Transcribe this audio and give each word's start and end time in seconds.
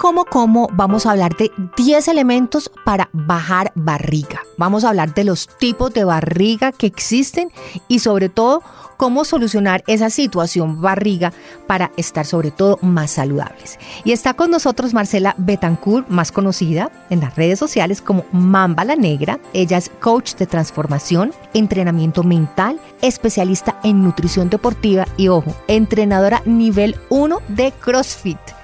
Como 0.00 0.24
Como 0.24 0.66
vamos 0.72 1.04
a 1.04 1.10
hablar 1.10 1.36
de 1.36 1.52
10 1.76 2.08
elementos 2.08 2.72
para 2.86 3.10
bajar 3.12 3.70
barriga. 3.74 4.40
Vamos 4.56 4.82
a 4.82 4.88
hablar 4.88 5.12
de 5.12 5.24
los 5.24 5.46
tipos 5.58 5.92
de 5.92 6.04
barriga 6.04 6.72
que 6.72 6.86
existen 6.86 7.52
y 7.86 7.98
sobre 7.98 8.30
todo 8.30 8.62
cómo 8.96 9.26
solucionar 9.26 9.84
esa 9.86 10.08
situación 10.08 10.80
barriga 10.80 11.34
para 11.66 11.90
estar 11.98 12.24
sobre 12.24 12.50
todo 12.50 12.78
más 12.80 13.10
saludables. 13.10 13.78
Y 14.02 14.12
está 14.12 14.32
con 14.32 14.50
nosotros 14.50 14.94
Marcela 14.94 15.34
Betancourt, 15.36 16.08
más 16.08 16.32
conocida 16.32 16.90
en 17.10 17.20
las 17.20 17.36
redes 17.36 17.58
sociales 17.58 18.00
como 18.00 18.24
Mamba 18.32 18.86
la 18.86 18.96
Negra. 18.96 19.38
Ella 19.52 19.76
es 19.76 19.90
coach 20.00 20.34
de 20.36 20.46
transformación, 20.46 21.34
entrenamiento 21.52 22.22
mental, 22.22 22.80
especialista 23.02 23.78
en 23.84 24.02
nutrición 24.02 24.48
deportiva 24.48 25.06
y 25.18 25.28
ojo, 25.28 25.54
entrenadora 25.68 26.40
nivel 26.46 26.96
1 27.10 27.38
de 27.48 27.72
CrossFit. 27.72 28.59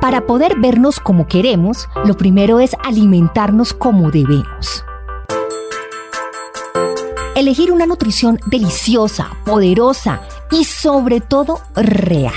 Para 0.00 0.26
poder 0.26 0.58
vernos 0.58 1.00
como 1.00 1.26
queremos, 1.26 1.88
lo 2.04 2.16
primero 2.16 2.60
es 2.60 2.76
alimentarnos 2.84 3.72
como 3.72 4.10
debemos 4.10 4.84
elegir 7.38 7.70
una 7.70 7.86
nutrición 7.86 8.40
deliciosa, 8.46 9.30
poderosa 9.44 10.22
y 10.50 10.64
sobre 10.64 11.20
todo 11.20 11.60
real. 11.76 12.34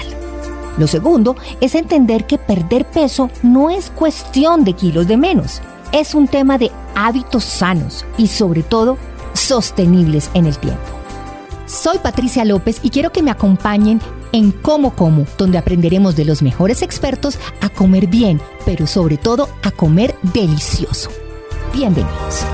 Lo 0.77 0.85
segundo 0.87 1.35
es 1.59 1.73
entender 1.73 2.27
que 2.27 2.37
perder 2.37 2.85
peso 2.85 3.31
no 3.41 3.71
es 3.71 3.89
cuestión 3.89 4.63
de 4.63 4.73
kilos 4.73 5.07
de 5.07 5.17
menos, 5.17 5.59
es 5.91 6.13
un 6.13 6.27
tema 6.27 6.59
de 6.59 6.71
hábitos 6.95 7.43
sanos 7.43 8.05
y 8.17 8.27
sobre 8.27 8.61
todo 8.61 8.97
sostenibles 9.33 10.29
en 10.35 10.45
el 10.45 10.57
tiempo. 10.59 10.81
Soy 11.65 11.97
Patricia 11.97 12.45
López 12.45 12.79
y 12.83 12.91
quiero 12.91 13.11
que 13.11 13.23
me 13.23 13.31
acompañen 13.31 13.99
en 14.31 14.51
Como 14.51 14.95
Como, 14.95 15.25
donde 15.37 15.57
aprenderemos 15.57 16.15
de 16.15 16.25
los 16.25 16.41
mejores 16.41 16.81
expertos 16.81 17.39
a 17.61 17.69
comer 17.69 18.07
bien, 18.07 18.39
pero 18.65 18.87
sobre 18.87 19.17
todo 19.17 19.49
a 19.63 19.71
comer 19.71 20.15
delicioso. 20.33 21.09
Bienvenidos. 21.73 22.45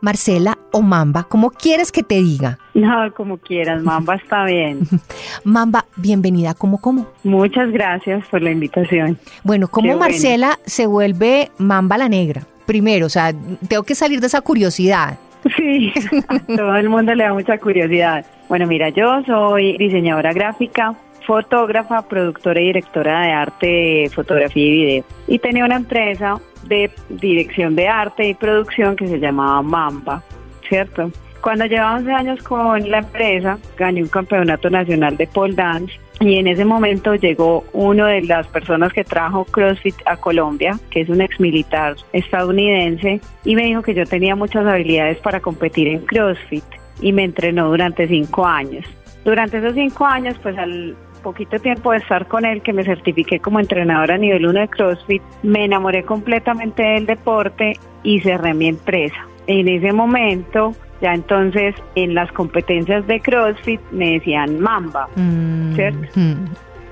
Marcela 0.00 0.58
o 0.70 0.80
Mamba, 0.80 1.24
¿cómo 1.24 1.50
quieres 1.50 1.90
que 1.90 2.02
te 2.02 2.16
diga? 2.16 2.58
No, 2.74 3.12
como 3.14 3.38
quieras, 3.38 3.82
Mamba 3.82 4.14
está 4.14 4.44
bien. 4.44 4.80
Mamba, 5.44 5.86
bienvenida 5.96 6.54
como 6.54 6.80
como. 6.80 7.06
Muchas 7.24 7.70
gracias 7.72 8.24
por 8.28 8.42
la 8.42 8.50
invitación. 8.50 9.18
Bueno, 9.42 9.68
¿cómo 9.68 9.96
Marcela 9.96 10.58
se 10.64 10.86
vuelve 10.86 11.50
Mamba 11.58 11.98
la 11.98 12.08
Negra? 12.08 12.46
Primero, 12.66 13.06
o 13.06 13.08
sea, 13.08 13.34
tengo 13.66 13.82
que 13.82 13.94
salir 13.94 14.20
de 14.20 14.28
esa 14.28 14.40
curiosidad. 14.40 15.18
Sí, 15.56 15.92
todo 16.56 16.76
el 16.76 16.88
mundo 16.88 17.14
le 17.14 17.24
da 17.24 17.32
mucha 17.32 17.58
curiosidad. 17.58 18.24
Bueno, 18.48 18.66
mira, 18.66 18.88
yo 18.90 19.22
soy 19.24 19.76
diseñadora 19.78 20.32
gráfica, 20.32 20.94
fotógrafa, 21.26 22.02
productora 22.02 22.60
y 22.60 22.66
directora 22.66 23.22
de 23.22 23.32
arte, 23.32 24.10
fotografía 24.14 24.64
y 24.64 24.70
video. 24.70 25.04
Y 25.26 25.38
tenía 25.38 25.64
una 25.64 25.76
empresa 25.76 26.40
de 26.64 26.90
dirección 27.08 27.76
de 27.76 27.88
arte 27.88 28.28
y 28.28 28.34
producción 28.34 28.96
que 28.96 29.06
se 29.06 29.18
llamaba 29.18 29.62
Mamba, 29.62 30.22
¿cierto? 30.68 31.10
Cuando 31.40 31.66
llevaba 31.66 31.96
11 31.96 32.12
años 32.12 32.42
con 32.42 32.90
la 32.90 32.98
empresa, 32.98 33.58
gané 33.76 34.02
un 34.02 34.08
campeonato 34.08 34.68
nacional 34.70 35.16
de 35.16 35.26
pole 35.26 35.54
dance 35.54 35.98
y 36.20 36.36
en 36.36 36.48
ese 36.48 36.64
momento 36.64 37.14
llegó 37.14 37.64
uno 37.72 38.06
de 38.06 38.22
las 38.22 38.46
personas 38.48 38.92
que 38.92 39.04
trajo 39.04 39.44
CrossFit 39.44 39.94
a 40.04 40.16
Colombia, 40.16 40.78
que 40.90 41.02
es 41.02 41.08
un 41.08 41.20
ex 41.20 41.38
militar 41.38 41.96
estadounidense, 42.12 43.20
y 43.44 43.54
me 43.54 43.64
dijo 43.64 43.82
que 43.82 43.94
yo 43.94 44.04
tenía 44.04 44.34
muchas 44.34 44.66
habilidades 44.66 45.18
para 45.18 45.40
competir 45.40 45.88
en 45.88 46.00
CrossFit 46.00 46.64
y 47.00 47.12
me 47.12 47.24
entrenó 47.24 47.68
durante 47.68 48.08
cinco 48.08 48.44
años. 48.44 48.84
Durante 49.24 49.58
esos 49.58 49.74
cinco 49.74 50.06
años, 50.06 50.36
pues 50.42 50.58
al 50.58 50.96
poquito 51.22 51.58
tiempo 51.58 51.92
de 51.92 51.98
estar 51.98 52.26
con 52.26 52.44
él, 52.44 52.62
que 52.62 52.72
me 52.72 52.84
certifiqué 52.84 53.38
como 53.38 53.60
entrenadora 53.60 54.14
a 54.14 54.18
nivel 54.18 54.46
1 54.46 54.60
de 54.60 54.68
CrossFit, 54.68 55.22
me 55.42 55.64
enamoré 55.64 56.02
completamente 56.02 56.82
del 56.82 57.06
deporte 57.06 57.78
y 58.02 58.20
cerré 58.20 58.54
mi 58.54 58.68
empresa. 58.68 59.26
En 59.48 59.66
ese 59.66 59.92
momento, 59.92 60.74
ya 61.00 61.14
entonces 61.14 61.74
en 61.94 62.14
las 62.14 62.30
competencias 62.32 63.06
de 63.06 63.18
CrossFit 63.20 63.80
me 63.90 64.12
decían 64.12 64.60
Mamba, 64.60 65.08
mm, 65.16 65.74
¿cierto? 65.74 66.08
Mm. 66.14 66.34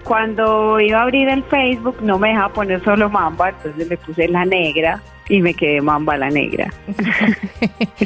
Cuando 0.04 0.80
iba 0.80 1.00
a 1.00 1.02
abrir 1.02 1.28
el 1.28 1.42
Facebook 1.44 1.96
no 2.00 2.18
me 2.18 2.28
dejaba 2.28 2.52
poner 2.52 2.82
solo 2.82 3.10
Mamba, 3.10 3.50
entonces 3.50 3.88
le 3.88 3.96
puse 3.98 4.26
la 4.28 4.46
negra 4.46 5.02
y 5.28 5.42
me 5.42 5.52
quedé 5.52 5.82
Mamba 5.82 6.16
la 6.16 6.30
negra. 6.30 6.72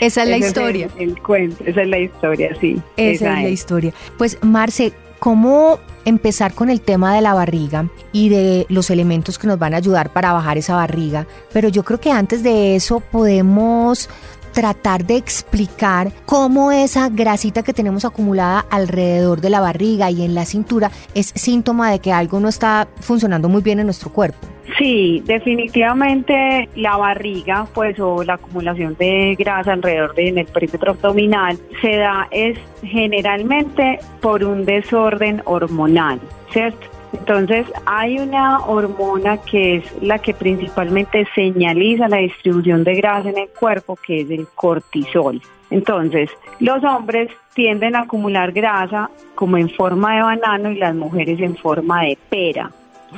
esa 0.00 0.22
es 0.22 0.28
la 0.28 0.38
historia. 0.38 0.88
el, 0.98 1.20
cuento, 1.20 1.62
esa 1.66 1.82
es 1.82 1.88
la 1.88 1.98
historia, 1.98 2.56
sí. 2.60 2.80
Esa, 2.96 3.36
es 3.36 3.42
la 3.42 3.48
historia. 3.48 3.92
Pues 4.16 4.38
Marce, 4.42 4.92
¿Cómo 5.20 5.78
empezar 6.06 6.54
con 6.54 6.70
el 6.70 6.80
tema 6.80 7.14
de 7.14 7.20
la 7.20 7.34
barriga 7.34 7.90
y 8.10 8.30
de 8.30 8.64
los 8.70 8.88
elementos 8.88 9.38
que 9.38 9.46
nos 9.46 9.58
van 9.58 9.74
a 9.74 9.76
ayudar 9.76 10.14
para 10.14 10.32
bajar 10.32 10.56
esa 10.56 10.76
barriga? 10.76 11.26
Pero 11.52 11.68
yo 11.68 11.84
creo 11.84 12.00
que 12.00 12.10
antes 12.10 12.42
de 12.42 12.74
eso 12.74 13.00
podemos 13.00 14.08
tratar 14.52 15.04
de 15.04 15.16
explicar 15.16 16.12
cómo 16.26 16.72
esa 16.72 17.08
grasita 17.08 17.62
que 17.62 17.72
tenemos 17.72 18.04
acumulada 18.04 18.64
alrededor 18.70 19.40
de 19.40 19.50
la 19.50 19.60
barriga 19.60 20.10
y 20.10 20.24
en 20.24 20.34
la 20.34 20.44
cintura 20.44 20.90
es 21.14 21.32
síntoma 21.34 21.90
de 21.90 21.98
que 21.98 22.12
algo 22.12 22.40
no 22.40 22.48
está 22.48 22.88
funcionando 23.00 23.48
muy 23.48 23.62
bien 23.62 23.80
en 23.80 23.86
nuestro 23.86 24.10
cuerpo. 24.10 24.46
Sí, 24.78 25.22
definitivamente 25.26 26.68
la 26.76 26.96
barriga, 26.96 27.66
pues, 27.74 27.98
o 27.98 28.22
la 28.22 28.34
acumulación 28.34 28.96
de 28.98 29.34
grasa 29.38 29.72
alrededor 29.72 30.14
de 30.14 30.28
en 30.28 30.38
el 30.38 30.46
perímetro 30.46 30.92
abdominal 30.92 31.58
se 31.82 31.96
da 31.96 32.28
es 32.30 32.58
generalmente 32.82 33.98
por 34.20 34.44
un 34.44 34.64
desorden 34.64 35.42
hormonal, 35.44 36.20
¿cierto? 36.52 36.86
Entonces 37.12 37.66
hay 37.86 38.18
una 38.18 38.60
hormona 38.66 39.38
que 39.38 39.76
es 39.76 40.02
la 40.02 40.18
que 40.18 40.34
principalmente 40.34 41.26
señaliza 41.34 42.08
la 42.08 42.18
distribución 42.18 42.84
de 42.84 42.94
grasa 42.94 43.30
en 43.30 43.38
el 43.38 43.48
cuerpo, 43.48 43.96
que 43.96 44.22
es 44.22 44.30
el 44.30 44.46
cortisol. 44.54 45.40
Entonces, 45.70 46.30
los 46.58 46.82
hombres 46.84 47.30
tienden 47.54 47.94
a 47.94 48.00
acumular 48.00 48.52
grasa 48.52 49.10
como 49.34 49.56
en 49.56 49.70
forma 49.70 50.16
de 50.16 50.22
banano 50.22 50.70
y 50.70 50.76
las 50.76 50.94
mujeres 50.94 51.40
en 51.40 51.56
forma 51.56 52.02
de 52.02 52.18
pera, 52.28 52.70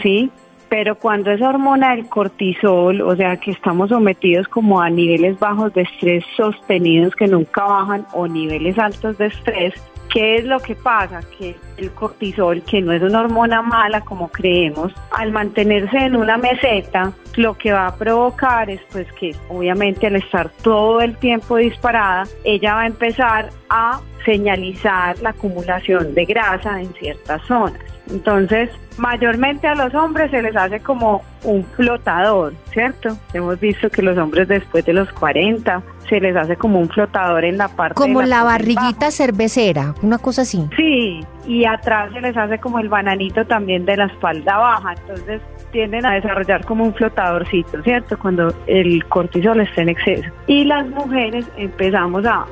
¿sí? 0.03 0.31
pero 0.73 0.95
cuando 0.95 1.31
esa 1.31 1.51
hormona 1.51 1.95
del 1.95 2.09
cortisol, 2.09 3.03
o 3.03 3.15
sea 3.15 3.37
que 3.37 3.51
estamos 3.51 3.91
sometidos 3.91 4.49
como 4.49 4.81
a 4.81 4.89
niveles 4.89 5.39
bajos 5.39 5.75
de 5.75 5.83
estrés 5.83 6.25
sostenidos 6.35 7.15
que 7.15 7.27
nunca 7.27 7.63
bajan 7.63 8.07
o 8.15 8.27
niveles 8.27 8.79
altos 8.79 9.19
de 9.19 9.27
estrés, 9.27 9.75
¿qué 10.13 10.37
es 10.37 10.45
lo 10.45 10.61
que 10.61 10.75
pasa? 10.75 11.21
Que 11.39 11.57
el 11.79 11.91
cortisol, 11.93 12.63
que 12.63 12.81
no 12.81 12.93
es 12.93 13.03
una 13.03 13.21
hormona 13.21 13.63
mala 13.63 14.03
como 14.03 14.29
creemos, 14.29 14.93
al 15.11 15.33
mantenerse 15.33 15.97
en 15.97 16.17
una 16.17 16.37
meseta, 16.37 17.13
lo 17.37 17.57
que 17.57 17.73
va 17.73 17.87
a 17.87 17.97
provocar 17.97 18.69
es 18.71 18.81
pues 18.93 19.11
que 19.13 19.35
obviamente 19.49 20.07
al 20.07 20.17
estar 20.17 20.51
todo 20.63 21.01
el 21.01 21.17
tiempo 21.17 21.57
disparada, 21.57 22.25
ella 22.45 22.75
va 22.75 22.83
a 22.83 22.87
empezar 22.87 23.49
a 23.71 24.01
señalizar 24.25 25.19
la 25.21 25.31
acumulación 25.31 26.15
de 26.15 26.25
grasa 26.25 26.81
en 26.81 26.93
ciertas 26.95 27.43
zonas. 27.47 27.81
Entonces, 28.11 28.71
mayormente 28.99 29.67
a 29.67 29.75
los 29.75 29.95
hombres 29.95 30.31
se 30.31 30.43
les 30.43 30.55
hace 30.57 30.81
como 30.81 31.23
un 31.45 31.65
flotador, 31.65 32.53
¿cierto? 32.73 33.17
Hemos 33.33 33.59
visto 33.61 33.89
que 33.91 34.03
los 34.03 34.19
hombres 34.19 34.49
después 34.49 34.85
de 34.85 34.93
los 34.93 35.11
40 35.13 35.83
se 36.09 36.21
les 36.21 36.37
hace 36.37 36.57
como 36.57 36.81
un 36.81 36.89
flotador 36.89 37.45
en 37.45 37.59
la 37.59 37.69
parte 37.69 37.95
como 37.95 38.21
de 38.21 38.27
la, 38.27 38.39
la 38.39 38.45
barriguita 38.45 39.11
cervecera, 39.11 39.95
una 40.03 40.19
cosa 40.19 40.43
así. 40.43 40.69
Sí, 40.77 41.25
y 41.47 41.65
atrás 41.65 42.13
se 42.13 42.21
les 42.21 42.37
hace 42.37 42.59
como 42.59 42.81
el 42.81 42.89
bananito 42.89 43.45
también 43.47 43.85
de 43.85 43.97
la 43.97 44.07
espalda 44.07 44.59
baja, 44.59 44.95
entonces 44.95 45.41
tienden 45.71 46.05
a 46.05 46.15
desarrollar 46.15 46.65
como 46.67 46.85
un 46.85 46.95
flotadorcito, 46.95 47.83
¿cierto? 47.83 48.19
Cuando 48.19 48.55
el 48.67 49.05
cortisol 49.07 49.61
está 49.61 49.83
en 49.83 49.89
exceso. 49.89 50.29
Y 50.47 50.65
las 50.65 50.87
mujeres 50.89 51.47
empezamos 51.57 52.27
a 52.27 52.45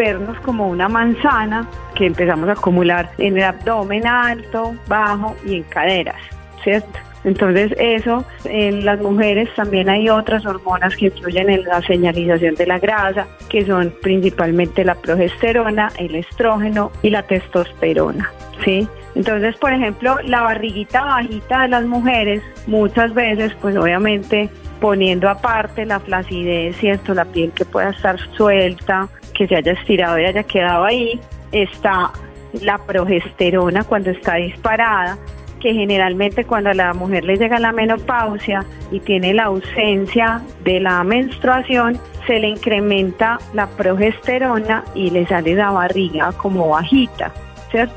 vernos 0.00 0.40
como 0.40 0.66
una 0.66 0.88
manzana 0.88 1.68
que 1.94 2.06
empezamos 2.06 2.48
a 2.48 2.52
acumular 2.52 3.10
en 3.18 3.36
el 3.36 3.44
abdomen 3.44 4.06
alto, 4.06 4.74
bajo 4.88 5.36
y 5.44 5.56
en 5.56 5.62
caderas, 5.64 6.16
¿cierto? 6.64 6.98
Entonces 7.22 7.74
eso, 7.78 8.24
en 8.44 8.86
las 8.86 8.98
mujeres 8.98 9.50
también 9.54 9.90
hay 9.90 10.08
otras 10.08 10.46
hormonas 10.46 10.96
que 10.96 11.06
influyen 11.06 11.50
en 11.50 11.64
la 11.64 11.82
señalización 11.82 12.54
de 12.54 12.66
la 12.66 12.78
grasa, 12.78 13.26
que 13.50 13.66
son 13.66 13.92
principalmente 14.00 14.86
la 14.86 14.94
progesterona, 14.94 15.92
el 15.98 16.14
estrógeno 16.14 16.90
y 17.02 17.10
la 17.10 17.22
testosterona, 17.24 18.30
¿sí? 18.64 18.88
Entonces, 19.14 19.54
por 19.56 19.74
ejemplo, 19.74 20.16
la 20.24 20.40
barriguita 20.40 21.04
bajita 21.04 21.62
de 21.62 21.68
las 21.68 21.84
mujeres, 21.84 22.42
muchas 22.66 23.12
veces, 23.12 23.52
pues 23.60 23.76
obviamente 23.76 24.48
poniendo 24.80 25.28
aparte 25.28 25.84
la 25.84 26.00
flacidez, 26.00 26.74
¿cierto? 26.78 27.12
La 27.12 27.26
piel 27.26 27.52
que 27.52 27.66
pueda 27.66 27.90
estar 27.90 28.18
suelta, 28.34 29.10
que 29.40 29.48
se 29.48 29.56
haya 29.56 29.72
estirado 29.72 30.18
y 30.18 30.26
haya 30.26 30.42
quedado 30.42 30.84
ahí, 30.84 31.18
está 31.50 32.12
la 32.60 32.76
progesterona 32.76 33.84
cuando 33.84 34.10
está 34.10 34.34
disparada 34.34 35.16
que 35.60 35.72
generalmente 35.72 36.44
cuando 36.44 36.68
a 36.68 36.74
la 36.74 36.92
mujer 36.92 37.24
le 37.24 37.36
llega 37.36 37.58
la 37.58 37.72
menopausia 37.72 38.66
y 38.90 39.00
tiene 39.00 39.32
la 39.32 39.44
ausencia 39.44 40.42
de 40.62 40.80
la 40.80 41.02
menstruación, 41.04 41.98
se 42.26 42.38
le 42.38 42.48
incrementa 42.48 43.38
la 43.54 43.66
progesterona 43.66 44.84
y 44.94 45.08
le 45.08 45.26
sale 45.26 45.54
la 45.54 45.70
barriga 45.70 46.32
como 46.32 46.68
bajita, 46.68 47.32
¿cierto? 47.70 47.94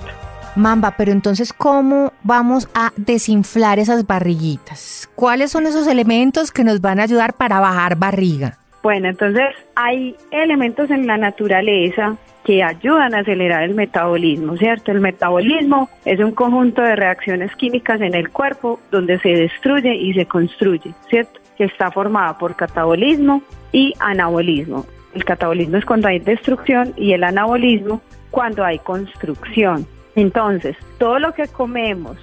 Mamba, 0.55 0.95
pero 0.95 1.11
entonces, 1.11 1.51
¿cómo 1.51 2.13
vamos 2.23 2.69
a 2.73 2.93
desinflar 2.95 3.79
esas 3.79 4.07
barriguitas? 4.07 5.09
¿Cuáles 5.15 5.51
son 5.51 5.67
esos 5.67 5.87
elementos 5.87 6.51
que 6.51 6.63
nos 6.63 6.79
van 6.79 7.01
a 7.01 7.03
ayudar 7.03 7.33
para 7.33 7.59
bajar 7.59 7.97
barriga? 7.97 8.59
Bueno, 8.83 9.07
entonces 9.07 9.55
hay 9.75 10.17
elementos 10.29 10.91
en 10.91 11.07
la 11.07 11.17
naturaleza 11.17 12.17
que 12.43 12.61
ayudan 12.61 13.15
a 13.15 13.19
acelerar 13.19 13.63
el 13.63 13.75
metabolismo, 13.75 14.57
¿cierto? 14.57 14.91
El 14.91 14.99
metabolismo 14.99 15.89
es 16.03 16.19
un 16.19 16.33
conjunto 16.33 16.81
de 16.81 16.97
reacciones 16.97 17.55
químicas 17.55 18.01
en 18.01 18.13
el 18.13 18.29
cuerpo 18.29 18.81
donde 18.91 19.19
se 19.19 19.29
destruye 19.29 19.95
y 19.95 20.13
se 20.13 20.25
construye, 20.25 20.93
¿cierto? 21.09 21.39
Que 21.57 21.63
está 21.63 21.91
formada 21.91 22.37
por 22.37 22.57
catabolismo 22.57 23.41
y 23.71 23.93
anabolismo. 23.99 24.85
El 25.15 25.23
catabolismo 25.23 25.77
es 25.77 25.85
cuando 25.85 26.09
hay 26.09 26.19
destrucción 26.19 26.93
y 26.97 27.13
el 27.13 27.23
anabolismo 27.23 28.01
cuando 28.31 28.65
hay 28.65 28.79
construcción. 28.79 29.87
Entonces, 30.15 30.75
todo 30.97 31.19
lo 31.19 31.33
que 31.33 31.47
comemos 31.47 32.17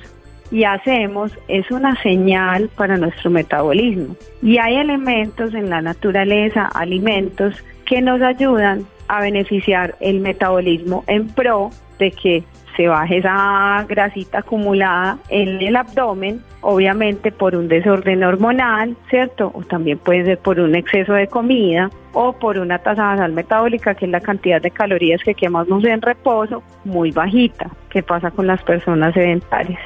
y 0.50 0.64
hacemos 0.64 1.32
es 1.48 1.70
una 1.70 2.00
señal 2.02 2.68
para 2.76 2.96
nuestro 2.96 3.30
metabolismo. 3.30 4.16
Y 4.42 4.58
hay 4.58 4.76
elementos 4.76 5.54
en 5.54 5.70
la 5.70 5.80
naturaleza, 5.80 6.66
alimentos, 6.66 7.62
que 7.86 8.00
nos 8.00 8.22
ayudan 8.22 8.84
a 9.08 9.20
beneficiar 9.20 9.96
el 10.00 10.20
metabolismo 10.20 11.04
en 11.06 11.28
pro 11.28 11.70
de 11.98 12.12
que 12.12 12.44
se 12.76 12.86
baje 12.88 13.18
esa 13.18 13.84
grasita 13.88 14.38
acumulada 14.38 15.18
en 15.28 15.60
el 15.60 15.76
abdomen, 15.76 16.40
obviamente 16.60 17.32
por 17.32 17.54
un 17.54 17.68
desorden 17.68 18.22
hormonal, 18.22 18.96
¿cierto? 19.10 19.50
O 19.54 19.62
también 19.62 19.98
puede 19.98 20.24
ser 20.24 20.38
por 20.38 20.60
un 20.60 20.74
exceso 20.74 21.12
de 21.12 21.26
comida 21.26 21.90
o 22.12 22.32
por 22.32 22.58
una 22.58 22.78
tasa 22.78 23.02
basal 23.02 23.32
metabólica, 23.32 23.94
que 23.94 24.06
es 24.06 24.10
la 24.10 24.20
cantidad 24.20 24.62
de 24.62 24.70
calorías 24.70 25.22
que 25.22 25.34
quemamos 25.34 25.84
en 25.84 26.00
reposo, 26.00 26.62
muy 26.84 27.10
bajita, 27.10 27.70
que 27.90 28.02
pasa 28.02 28.30
con 28.30 28.46
las 28.46 28.62
personas 28.62 29.12
sedentarias, 29.14 29.80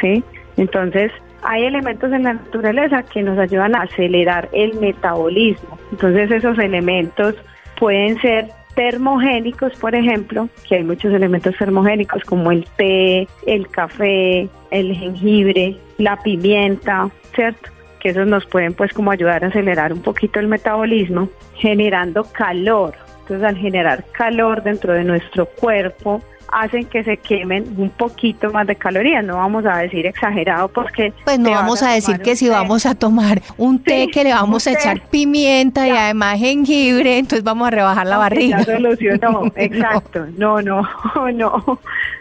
¿sí? 0.00 0.22
Entonces, 0.56 1.12
hay 1.42 1.64
elementos 1.64 2.12
en 2.12 2.24
la 2.24 2.34
naturaleza 2.34 3.02
que 3.02 3.22
nos 3.22 3.38
ayudan 3.38 3.74
a 3.74 3.82
acelerar 3.82 4.48
el 4.52 4.74
metabolismo. 4.74 5.78
Entonces, 5.90 6.30
esos 6.30 6.58
elementos 6.58 7.34
pueden 7.78 8.20
ser 8.20 8.48
termogénicos, 8.74 9.72
por 9.78 9.94
ejemplo, 9.94 10.48
que 10.68 10.76
hay 10.76 10.84
muchos 10.84 11.12
elementos 11.12 11.56
termogénicos 11.56 12.22
como 12.24 12.50
el 12.50 12.64
té, 12.76 13.26
el 13.46 13.68
café, 13.68 14.48
el 14.70 14.94
jengibre, 14.94 15.76
la 15.98 16.16
pimienta, 16.16 17.10
¿cierto? 17.34 17.70
Que 18.00 18.10
esos 18.10 18.26
nos 18.26 18.46
pueden 18.46 18.72
pues 18.74 18.92
como 18.92 19.10
ayudar 19.10 19.44
a 19.44 19.48
acelerar 19.48 19.92
un 19.92 20.00
poquito 20.00 20.40
el 20.40 20.48
metabolismo, 20.48 21.28
generando 21.56 22.24
calor. 22.32 22.94
Entonces 23.20 23.46
al 23.46 23.56
generar 23.56 24.04
calor 24.12 24.62
dentro 24.62 24.92
de 24.92 25.04
nuestro 25.04 25.46
cuerpo, 25.46 26.22
hacen 26.52 26.84
que 26.86 27.04
se 27.04 27.16
quemen 27.16 27.74
un 27.76 27.90
poquito 27.90 28.50
más 28.50 28.66
de 28.66 28.76
calorías. 28.76 29.24
No 29.24 29.36
vamos 29.36 29.64
a 29.66 29.78
decir 29.78 30.06
exagerado 30.06 30.68
porque... 30.68 31.12
Pues 31.24 31.38
no 31.38 31.50
vamos 31.50 31.82
a, 31.82 31.92
decir 31.92 32.20
que 32.20 32.36
si 32.36 32.48
vamos 32.48 32.86
a 32.86 32.94
tomar 32.94 33.42
un 33.56 33.78
té 33.78 34.08
que 34.08 34.24
le 34.24 34.32
vamos 34.32 34.66
a 34.66 34.72
echar 34.72 35.00
pimienta 35.08 35.86
y 35.86 35.90
además 35.90 36.38
jengibre, 36.38 37.18
entonces 37.18 37.44
vamos 37.44 37.68
a 37.68 37.70
rebajar 37.70 38.06
la 38.06 38.18
barriga. 38.18 38.58
Ya 38.58 38.64
solucionó, 38.64 39.44
exacto. 39.56 40.26
No, 40.36 40.60
no, 40.60 40.82
no, 41.34 41.78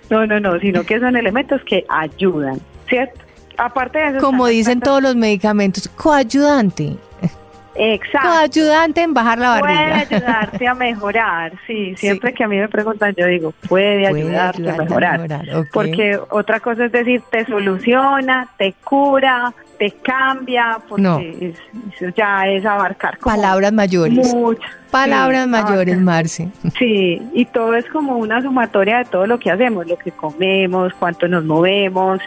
no, 0.10 0.26
no, 0.26 0.40
no, 0.40 0.60
sino 0.60 0.84
que 0.84 1.00
son 1.00 1.16
elementos 1.16 1.62
que 1.64 1.86
ayudan, 1.90 2.60
¿cierto? 2.88 3.20
Aparte 3.58 4.00
de 4.00 4.08
eso... 4.10 4.20
Como 4.20 4.48
dicen 4.48 4.80
todos 4.80 5.02
los 5.02 5.16
medicamentos, 5.16 5.90
coayudante. 5.90 6.98
Exacto. 7.80 8.28
ayudante 8.28 9.02
en 9.02 9.14
bajar 9.14 9.40
la 9.40 9.50
barriga. 9.50 9.82
Puede 9.82 9.94
ayudarte 9.94 10.68
a 10.68 10.74
mejorar, 10.74 11.54
sí. 11.68 11.96
Siempre 11.96 12.34
que 12.34 12.44
a 12.44 12.48
mí 12.48 12.58
me 12.58 12.68
preguntan, 12.68 13.16
yo 13.16 13.26
digo, 13.26 13.54
puede, 13.68 14.06
ayudarte, 14.06 14.70
a 14.70 14.76
mejorar. 14.76 15.28
Porque 15.72 16.20
otra 16.30 16.60
cosa 16.60 16.86
es 16.86 16.92
decir, 16.92 17.22
te 17.32 17.46
soluciona, 17.46 18.50
te 18.58 18.74
cura, 18.84 19.54
te 19.78 19.92
cambia, 19.92 20.78
porque 20.90 21.54
eso 21.96 22.14
ya 22.16 22.46
es 22.48 22.66
abarcar. 22.66 23.18
Palabras 23.20 23.72
mayores. 23.72 24.36
Palabras 24.92 25.48
mayores, 25.48 26.00
Marce. 26.00 26.50
Sí, 26.78 27.22
y 27.34 27.46
todo 27.46 27.76
es 27.76 27.86
como 27.86 28.18
una 28.18 28.42
sumatoria 28.42 29.00
de 29.00 29.06
todo 29.06 29.26
lo 29.26 29.40
que 29.40 29.52
hacemos, 29.52 29.88
lo 29.88 29.98
que 29.98 30.12
comemos, 30.12 30.94
cuánto 30.94 31.28
nos 31.28 31.46
movemos, 31.46 32.20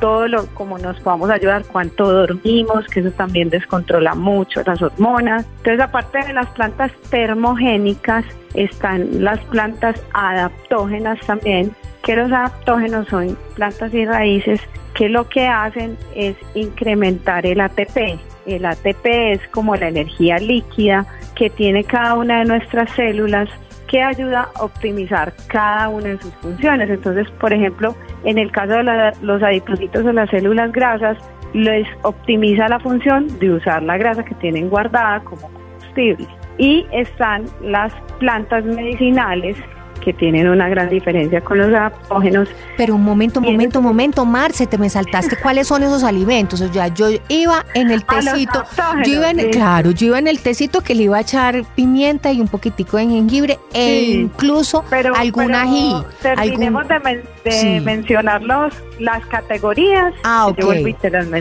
todo 0.00 0.28
lo 0.28 0.46
como 0.54 0.78
nos 0.78 0.98
podamos 1.00 1.30
ayudar, 1.30 1.64
cuánto 1.70 2.10
dormimos, 2.10 2.86
que 2.86 3.00
eso 3.00 3.10
también 3.12 3.50
descontrola 3.50 4.14
mucho 4.14 4.62
las 4.64 4.80
hormonas. 4.82 5.46
Entonces, 5.58 5.80
aparte 5.80 6.18
de 6.26 6.32
las 6.32 6.48
plantas 6.50 6.92
termogénicas, 7.10 8.24
están 8.54 9.22
las 9.22 9.40
plantas 9.46 10.02
adaptógenas 10.12 11.18
también, 11.26 11.74
que 12.02 12.16
los 12.16 12.32
adaptógenos 12.32 13.08
son 13.08 13.36
plantas 13.54 13.92
y 13.92 14.06
raíces 14.06 14.60
que 14.94 15.08
lo 15.10 15.28
que 15.28 15.46
hacen 15.46 15.98
es 16.14 16.36
incrementar 16.54 17.44
el 17.44 17.60
ATP. 17.60 18.18
El 18.46 18.64
ATP 18.64 19.04
es 19.04 19.40
como 19.48 19.76
la 19.76 19.88
energía 19.88 20.38
líquida 20.38 21.04
que 21.34 21.50
tiene 21.50 21.84
cada 21.84 22.14
una 22.14 22.38
de 22.38 22.46
nuestras 22.46 22.90
células 22.92 23.48
que 23.88 24.02
ayuda 24.02 24.48
a 24.54 24.64
optimizar 24.64 25.32
cada 25.48 25.88
una 25.88 26.08
de 26.08 26.18
sus 26.20 26.34
funciones. 26.36 26.90
Entonces, 26.90 27.30
por 27.32 27.52
ejemplo, 27.52 27.94
en 28.24 28.38
el 28.38 28.50
caso 28.50 28.74
de 28.74 29.12
los 29.22 29.42
adipocitos 29.42 30.04
o 30.04 30.12
las 30.12 30.30
células 30.30 30.72
grasas, 30.72 31.18
les 31.52 31.86
optimiza 32.02 32.68
la 32.68 32.80
función 32.80 33.26
de 33.38 33.52
usar 33.52 33.82
la 33.82 33.96
grasa 33.96 34.24
que 34.24 34.34
tienen 34.36 34.68
guardada 34.68 35.20
como 35.20 35.50
combustible. 35.50 36.26
Y 36.58 36.86
están 36.92 37.44
las 37.62 37.92
plantas 38.18 38.64
medicinales 38.64 39.56
que 39.98 40.12
tienen 40.12 40.48
una 40.48 40.68
gran 40.68 40.88
diferencia 40.88 41.40
con 41.40 41.58
los 41.58 41.68
adaptógenos. 41.68 42.48
Pero 42.76 42.94
un 42.94 43.04
momento, 43.04 43.40
un 43.40 43.46
momento, 43.46 43.78
un 43.78 43.84
momento, 43.84 44.24
Marce, 44.24 44.66
te 44.66 44.78
me 44.78 44.88
saltaste 44.88 45.36
cuáles 45.36 45.66
son 45.66 45.82
esos 45.82 46.04
alimentos. 46.04 46.60
O 46.60 46.72
sea, 46.72 46.88
yo 46.88 47.08
iba 47.28 47.64
en 47.74 47.90
el 47.90 48.04
tecito, 48.04 48.64
yo 49.04 49.14
iba 49.14 49.30
en, 49.30 49.50
claro, 49.50 49.90
yo 49.90 50.08
iba 50.08 50.18
en 50.18 50.28
el 50.28 50.40
tecito 50.40 50.82
que 50.82 50.94
le 50.94 51.04
iba 51.04 51.16
a 51.18 51.20
echar 51.20 51.64
pimienta 51.74 52.32
y 52.32 52.40
un 52.40 52.48
poquitico 52.48 52.96
de 52.96 53.06
jengibre 53.06 53.58
e 53.72 54.04
incluso 54.12 54.84
algún 55.14 55.54
ají. 55.54 55.94
Terminemos 56.20 56.86
de, 56.88 57.80
mencionar 57.80 58.42
las 58.42 59.26
categorías. 59.26 60.12
Ah, 60.24 60.48
ok. 60.48 60.58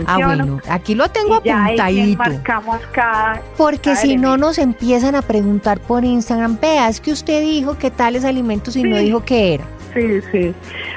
ah, 0.05 0.17
bueno, 0.23 0.59
aquí 0.69 0.95
lo 0.95 1.09
tengo 1.09 1.35
apuntadito. 1.35 2.17
marcamos 2.17 2.79
cada. 2.91 3.41
Porque 3.57 3.95
si 3.95 4.17
no 4.17 4.37
nos 4.37 4.57
empiezan 4.57 5.15
a 5.15 5.21
preguntar 5.21 5.79
por 5.79 6.05
Instagram, 6.05 6.59
vea, 6.59 6.89
es 6.89 7.01
que 7.01 7.11
usted 7.11 7.41
dijo 7.41 7.77
que 7.77 7.91
tales 7.91 8.23
alimentos 8.23 8.44
y 8.51 8.83
no 8.83 8.97
dijo 8.97 9.23
qué 9.23 9.55
era. 9.55 9.63
Sí, 9.93 10.21
sí. 10.31 10.53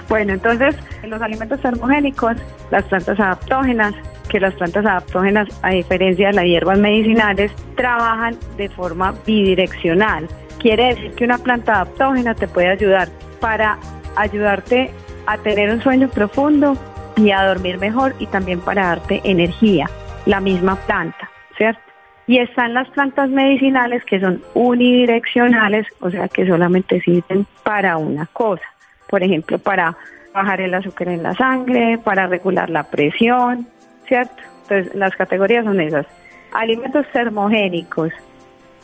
Bueno, 0.09 0.33
entonces, 0.33 0.75
los 1.05 1.23
alimentos 1.23 1.61
termogénicos, 1.61 2.37
las 2.71 2.85
plantas 2.85 3.19
adaptógenas, 3.21 3.95
que 4.28 4.40
las 4.40 4.55
plantas 4.55 4.85
adaptógenas, 4.85 5.49
a 5.62 5.71
diferencia 5.71 6.28
de 6.28 6.35
las 6.35 6.45
hierbas 6.45 6.78
medicinales, 6.78 7.52
trabajan 7.76 8.37
de 8.57 8.69
forma 8.69 9.14
bidireccional. 9.26 10.28
Quiere 10.59 10.95
decir 10.95 11.12
que 11.12 11.25
una 11.25 11.38
planta 11.38 11.76
adaptógena 11.76 12.35
te 12.35 12.49
puede 12.49 12.69
ayudar 12.69 13.09
para 13.40 13.78
ayudarte 14.17 14.90
a 15.26 15.38
tener 15.38 15.71
un 15.71 15.83
sueño 15.83 16.09
profundo 16.09 16.76
y 17.17 17.31
a 17.31 17.45
dormir 17.45 17.78
mejor 17.78 18.14
y 18.19 18.26
también 18.26 18.61
para 18.61 18.88
darte 18.88 19.21
energía, 19.25 19.88
la 20.26 20.40
misma 20.40 20.76
planta, 20.87 21.31
¿cierto? 21.57 21.88
Y 22.29 22.39
están 22.39 22.75
las 22.75 22.89
plantas 22.91 23.31
medicinales 23.31 24.05
que 24.05 24.21
son 24.21 24.43
unidireccionales, 24.55 25.87
o 26.01 26.11
sea 26.11 26.29
que 26.29 26.47
solamente 26.47 27.01
sirven 27.01 27.47
para 27.65 27.97
una 27.97 28.27
cosa. 28.27 28.63
Por 29.09 29.25
ejemplo, 29.25 29.59
para 29.59 29.97
bajar 30.35 30.61
el 30.61 30.75
azúcar 30.75 31.09
en 31.09 31.23
la 31.23 31.35
sangre, 31.35 31.99
para 31.99 32.27
regular 32.27 32.71
la 32.71 32.85
presión, 32.85 33.67
¿cierto? 34.07 34.37
Entonces, 34.63 34.95
las 34.95 35.17
categorías 35.17 35.65
son 35.65 35.81
esas. 35.81 36.07
Alimentos 36.53 37.07
termogénicos, 37.13 38.13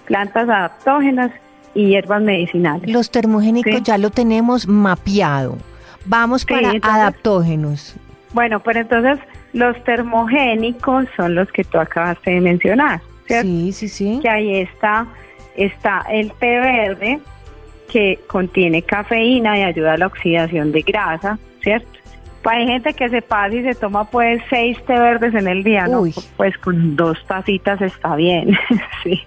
plantas 0.06 0.48
adaptógenas 0.48 1.30
y 1.74 1.88
hierbas 1.88 2.22
medicinales. 2.22 2.90
Los 2.90 3.10
termogénicos 3.10 3.82
ya 3.82 3.98
lo 3.98 4.10
tenemos 4.10 4.66
mapeado. 4.66 5.58
Vamos 6.06 6.44
para 6.44 6.72
adaptógenos. 6.82 7.96
Bueno, 8.32 8.60
pero 8.60 8.80
entonces 8.80 9.18
los 9.52 9.82
termogénicos 9.84 11.06
son 11.16 11.34
los 11.34 11.50
que 11.52 11.64
tú 11.64 11.78
acabaste 11.78 12.32
de 12.32 12.40
mencionar. 12.40 13.00
Sí, 13.26 13.72
sí, 13.72 13.88
sí. 13.88 14.18
Que 14.22 14.28
ahí 14.28 14.56
está, 14.58 15.06
está 15.56 16.04
el 16.10 16.32
té 16.32 16.60
verde, 16.60 17.20
que 17.90 18.20
contiene 18.26 18.82
cafeína 18.82 19.58
y 19.58 19.62
ayuda 19.62 19.94
a 19.94 19.96
la 19.96 20.06
oxidación 20.06 20.72
de 20.72 20.82
grasa, 20.82 21.38
¿cierto? 21.62 21.88
Hay 22.44 22.66
gente 22.66 22.92
que 22.92 23.08
se 23.08 23.22
pasa 23.22 23.54
y 23.54 23.62
se 23.62 23.74
toma 23.74 24.04
pues 24.10 24.42
seis 24.50 24.76
té 24.84 24.92
verdes 24.92 25.34
en 25.34 25.48
el 25.48 25.64
día, 25.64 25.86
¿no? 25.86 26.04
Pues 26.36 26.58
con 26.58 26.94
dos 26.94 27.18
tacitas 27.26 27.80
está 27.80 28.16
bien, 28.16 28.58
sí. 29.02 29.22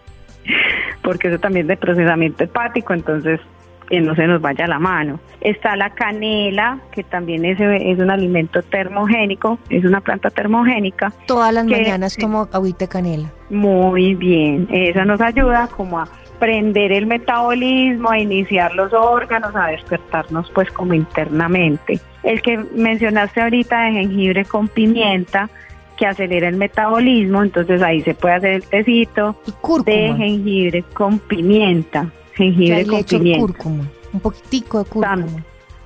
Porque 1.01 1.29
eso 1.29 1.39
también 1.39 1.65
es 1.65 1.69
de 1.69 1.77
procesamiento 1.77 2.43
hepático, 2.43 2.93
entonces 2.93 3.39
que 3.87 4.01
no 4.01 4.15
se 4.15 4.27
nos 4.27 4.41
vaya 4.41 4.67
la 4.67 4.79
mano. 4.79 5.19
Está 5.41 5.75
la 5.75 5.91
canela, 5.91 6.79
que 6.91 7.03
también 7.03 7.45
es, 7.45 7.59
es 7.59 7.99
un 7.99 8.11
alimento 8.11 8.61
termogénico, 8.61 9.59
es 9.69 9.85
una 9.85 10.01
planta 10.01 10.29
termogénica. 10.29 11.11
Todas 11.25 11.53
las 11.53 11.65
mañanas 11.65 12.17
tomo 12.17 12.47
agüita 12.51 12.85
de 12.85 12.89
canela. 12.89 13.31
Muy 13.49 14.13
bien, 14.15 14.67
esa 14.71 15.05
nos 15.05 15.21
ayuda 15.21 15.67
como 15.67 15.99
a 15.99 16.07
prender 16.39 16.91
el 16.91 17.07
metabolismo, 17.07 18.11
a 18.11 18.19
iniciar 18.19 18.73
los 18.75 18.93
órganos, 18.93 19.55
a 19.55 19.67
despertarnos 19.67 20.51
pues 20.53 20.69
como 20.71 20.93
internamente. 20.93 21.99
El 22.23 22.41
que 22.41 22.57
mencionaste 22.57 23.41
ahorita 23.41 23.83
de 23.85 23.91
jengibre 23.93 24.45
con 24.45 24.67
pimienta, 24.67 25.49
que 25.97 26.05
acelera 26.05 26.47
el 26.47 26.57
metabolismo, 26.57 27.41
entonces 27.41 27.81
ahí 27.81 28.01
se 28.01 28.13
puede 28.13 28.35
hacer 28.35 28.51
el 28.53 28.63
tecito 28.63 29.35
de 29.83 30.13
jengibre 30.15 30.83
con 30.93 31.19
pimienta, 31.19 32.11
jengibre 32.37 32.85
con 32.85 33.03
pimienta. 33.03 33.41
Cúrcuma, 33.41 33.83
un 34.13 34.19
poquitico 34.19 34.79
de 34.79 34.85
cúrcuma. 34.85 35.25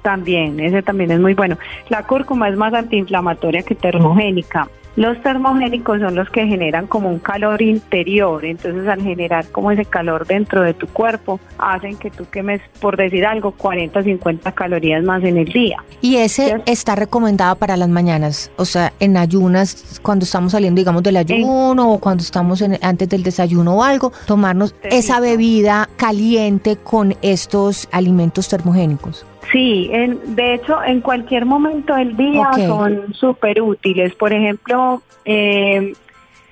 también, 0.01 0.59
ese 0.59 0.81
también 0.81 1.11
es 1.11 1.19
muy 1.19 1.33
bueno. 1.33 1.57
La 1.89 2.05
cúrcuma 2.05 2.49
es 2.49 2.57
más 2.57 2.73
antiinflamatoria 2.73 3.63
que 3.63 3.75
termogénica. 3.75 4.69
Los 4.95 5.21
termogénicos 5.21 6.01
son 6.01 6.15
los 6.15 6.29
que 6.29 6.45
generan 6.45 6.87
como 6.87 7.09
un 7.09 7.19
calor 7.19 7.61
interior, 7.61 8.43
entonces 8.43 8.87
al 8.87 9.01
generar 9.01 9.47
como 9.47 9.71
ese 9.71 9.85
calor 9.85 10.27
dentro 10.27 10.63
de 10.63 10.73
tu 10.73 10.87
cuerpo, 10.87 11.39
hacen 11.57 11.97
que 11.97 12.11
tú 12.11 12.25
quemes, 12.29 12.61
por 12.81 12.97
decir 12.97 13.25
algo, 13.25 13.51
40, 13.51 14.03
50 14.03 14.51
calorías 14.51 15.03
más 15.03 15.23
en 15.23 15.37
el 15.37 15.45
día. 15.45 15.77
Y 16.01 16.17
ese 16.17 16.61
está 16.65 16.95
recomendado 16.95 17.55
para 17.55 17.77
las 17.77 17.89
mañanas, 17.89 18.51
o 18.57 18.65
sea, 18.65 18.91
en 18.99 19.15
ayunas, 19.15 19.99
cuando 20.01 20.25
estamos 20.25 20.51
saliendo, 20.51 20.79
digamos, 20.79 21.03
del 21.03 21.17
ayuno 21.17 21.93
o 21.93 21.99
cuando 21.99 22.23
estamos 22.23 22.61
en, 22.61 22.77
antes 22.81 23.07
del 23.07 23.23
desayuno 23.23 23.75
o 23.75 23.83
algo, 23.83 24.11
tomarnos 24.25 24.75
esa 24.83 25.19
bebida 25.19 25.89
caliente 25.95 26.75
con 26.75 27.15
estos 27.21 27.87
alimentos 27.91 28.49
termogénicos. 28.49 29.25
Sí, 29.51 29.89
en, 29.91 30.35
de 30.35 30.53
hecho, 30.53 30.81
en 30.83 31.01
cualquier 31.01 31.45
momento 31.45 31.95
del 31.95 32.15
día 32.15 32.49
son 32.67 33.13
súper 33.13 33.61
útiles. 33.61 34.15
Por 34.15 34.31
ejemplo, 34.31 35.01
eh, 35.25 35.93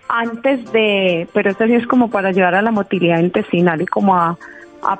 antes 0.10 0.72
de, 0.72 1.28
pero 1.34 1.52
esto 1.52 1.66
sí 1.66 1.76
es 1.76 1.88
como 1.88 2.10
para 2.10 2.30
ayudar 2.30 2.56
a 2.56 2.62
la 2.62 2.72
motilidad 2.72 3.20
intestinal 3.20 3.82
y 3.82 3.86
como 3.86 4.16
a, 4.16 4.38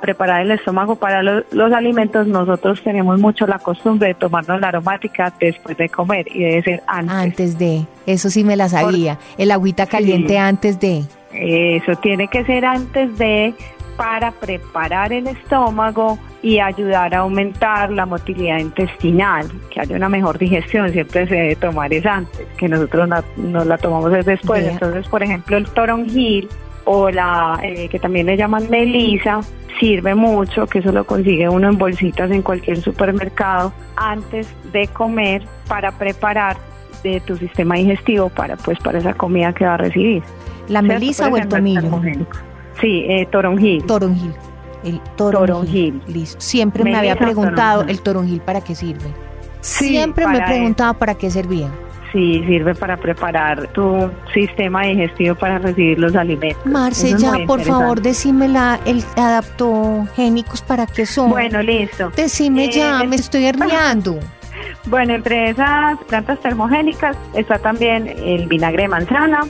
preparar 0.00 0.42
el 0.42 0.50
estómago 0.50 0.96
para 0.96 1.22
los, 1.22 1.72
alimentos, 1.72 2.26
nosotros 2.26 2.82
tenemos 2.82 3.18
mucho 3.18 3.46
la 3.46 3.58
costumbre 3.58 4.08
de 4.08 4.14
tomarnos 4.14 4.60
la 4.60 4.68
aromática 4.68 5.32
después 5.40 5.76
de 5.78 5.88
comer 5.88 6.26
y 6.28 6.40
debe 6.40 6.62
ser 6.62 6.82
antes. 6.86 7.16
Antes 7.16 7.58
de, 7.58 7.86
eso 8.06 8.28
sí 8.28 8.44
me 8.44 8.56
la 8.56 8.68
sabía, 8.68 9.18
el 9.38 9.50
agüita 9.50 9.86
caliente 9.86 10.38
antes 10.38 10.78
de. 10.80 11.04
Eso 11.32 11.96
tiene 11.96 12.28
que 12.28 12.44
ser 12.44 12.66
antes 12.66 13.16
de 13.16 13.54
para 14.00 14.30
preparar 14.30 15.12
el 15.12 15.26
estómago 15.26 16.18
y 16.40 16.58
ayudar 16.58 17.14
a 17.14 17.18
aumentar 17.18 17.92
la 17.92 18.06
motilidad 18.06 18.56
intestinal, 18.56 19.46
que 19.68 19.78
haya 19.78 19.94
una 19.94 20.08
mejor 20.08 20.38
digestión, 20.38 20.90
siempre 20.90 21.28
se 21.28 21.34
debe 21.34 21.56
tomar 21.56 21.92
es 21.92 22.06
antes, 22.06 22.46
que 22.56 22.66
nosotros 22.66 23.10
no, 23.36 23.62
la 23.62 23.76
tomamos 23.76 24.10
después. 24.24 24.66
Entonces, 24.66 25.06
por 25.06 25.22
ejemplo, 25.22 25.58
el 25.58 25.68
toronjil 25.68 26.48
o 26.86 27.10
la 27.10 27.60
eh, 27.62 27.90
que 27.90 27.98
también 27.98 28.24
le 28.24 28.38
llaman 28.38 28.70
melisa 28.70 29.40
sirve 29.78 30.14
mucho, 30.14 30.66
que 30.66 30.78
eso 30.78 30.92
lo 30.92 31.04
consigue 31.04 31.50
uno 31.50 31.68
en 31.68 31.76
bolsitas 31.76 32.30
en 32.30 32.40
cualquier 32.40 32.80
supermercado 32.80 33.70
antes 33.96 34.48
de 34.72 34.88
comer 34.88 35.42
para 35.68 35.92
preparar 35.92 36.56
de 37.02 37.20
tu 37.20 37.36
sistema 37.36 37.74
digestivo 37.74 38.30
para 38.30 38.56
pues 38.56 38.78
para 38.78 38.98
esa 38.98 39.12
comida 39.12 39.52
que 39.52 39.66
va 39.66 39.74
a 39.74 39.76
recibir. 39.76 40.22
La 40.68 40.80
melisa 40.80 41.28
o 41.28 41.36
el 41.36 41.46
tomillo. 41.48 42.00
Sí, 42.80 43.04
eh, 43.08 43.26
toronjil. 43.30 43.84
Toronjil. 43.84 44.34
El 44.84 45.00
toronjil. 45.16 46.02
Listo. 46.06 46.40
Siempre 46.40 46.84
me, 46.84 46.96
había 46.96 47.16
preguntado 47.16 47.82
el 47.82 48.00
toronjil 48.00 48.40
para 48.40 48.62
qué 48.62 48.74
sirve. 48.74 49.12
Siempre 49.60 50.26
me 50.26 50.38
he 50.38 50.42
preguntado 50.42 50.94
para 50.94 51.14
qué 51.14 51.30
servía. 51.30 51.70
Sí, 52.12 52.42
sirve 52.44 52.74
para 52.74 52.96
preparar 52.96 53.68
tu 53.68 54.10
sistema 54.34 54.82
digestivo 54.82 55.36
para 55.36 55.58
recibir 55.58 55.98
los 55.98 56.16
alimentos. 56.16 56.64
Marce, 56.66 57.16
ya 57.16 57.32
por 57.46 57.60
favor 57.60 58.00
decime 58.00 58.48
la, 58.48 58.80
el 58.84 59.04
adaptogénicos 59.16 60.62
para 60.62 60.86
qué 60.86 61.06
son. 61.06 61.30
Bueno, 61.30 61.62
listo. 61.62 62.10
Decime 62.16 62.68
ya, 62.68 63.02
eh, 63.02 63.06
me 63.06 63.16
estoy 63.16 63.44
herniando. 63.46 64.18
Bueno, 64.86 65.14
entre 65.14 65.50
esas 65.50 65.98
plantas 66.08 66.40
termogénicas 66.40 67.16
está 67.34 67.58
también 67.58 68.08
el 68.08 68.46
vinagre 68.46 68.84
de 68.84 68.88
manzana, 68.88 69.40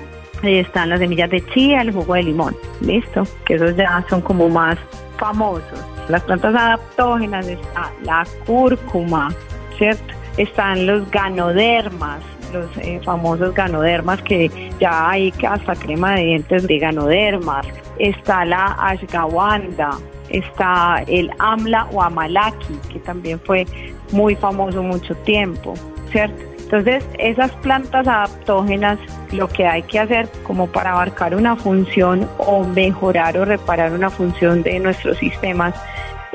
están 0.43 0.91
las 0.91 1.01
semillas 1.01 1.31
de 1.31 1.45
chía, 1.47 1.83
el 1.83 1.93
jugo 1.93 2.15
de 2.15 2.23
limón, 2.25 2.57
listo, 2.81 3.25
que 3.45 3.55
esos 3.55 3.77
ya 3.77 4.05
son 4.09 4.21
como 4.21 4.49
más 4.49 4.79
famosos. 5.19 5.85
Las 6.09 6.23
plantas 6.23 6.55
adaptógenas 6.55 7.47
está 7.47 7.93
la 8.03 8.27
cúrcuma, 8.47 9.33
¿cierto? 9.79 10.15
Están 10.37 10.87
los 10.87 11.09
ganodermas, 11.11 12.21
los 12.53 12.67
eh, 12.79 13.01
famosos 13.05 13.55
ganodermas 13.55 14.21
que 14.23 14.51
ya 14.81 15.11
hay 15.11 15.33
hasta 15.49 15.75
crema 15.77 16.15
de 16.17 16.25
dientes 16.25 16.67
de 16.67 16.79
ganodermas. 16.79 17.67
Está 17.99 18.45
la 18.45 18.77
ashgawanda, 18.81 19.99
está 20.31 21.05
el 21.07 21.31
amla 21.39 21.87
o 21.93 22.03
amalaki, 22.03 22.75
que 22.93 22.99
también 23.01 23.39
fue 23.41 23.67
muy 24.13 24.35
famoso 24.37 24.83
mucho 24.83 25.15
tiempo, 25.17 25.75
¿cierto? 26.11 26.50
Entonces, 26.71 27.05
esas 27.19 27.51
plantas 27.57 28.07
adaptógenas, 28.07 29.01
lo 29.33 29.49
que 29.49 29.67
hay 29.67 29.83
que 29.83 29.99
hacer 29.99 30.29
como 30.45 30.69
para 30.69 30.93
abarcar 30.93 31.35
una 31.35 31.57
función 31.57 32.29
o 32.39 32.63
mejorar 32.63 33.37
o 33.39 33.45
reparar 33.45 33.93
una 33.93 34.09
función 34.09 34.63
de 34.63 34.79
nuestros 34.79 35.19
sistemas, 35.19 35.75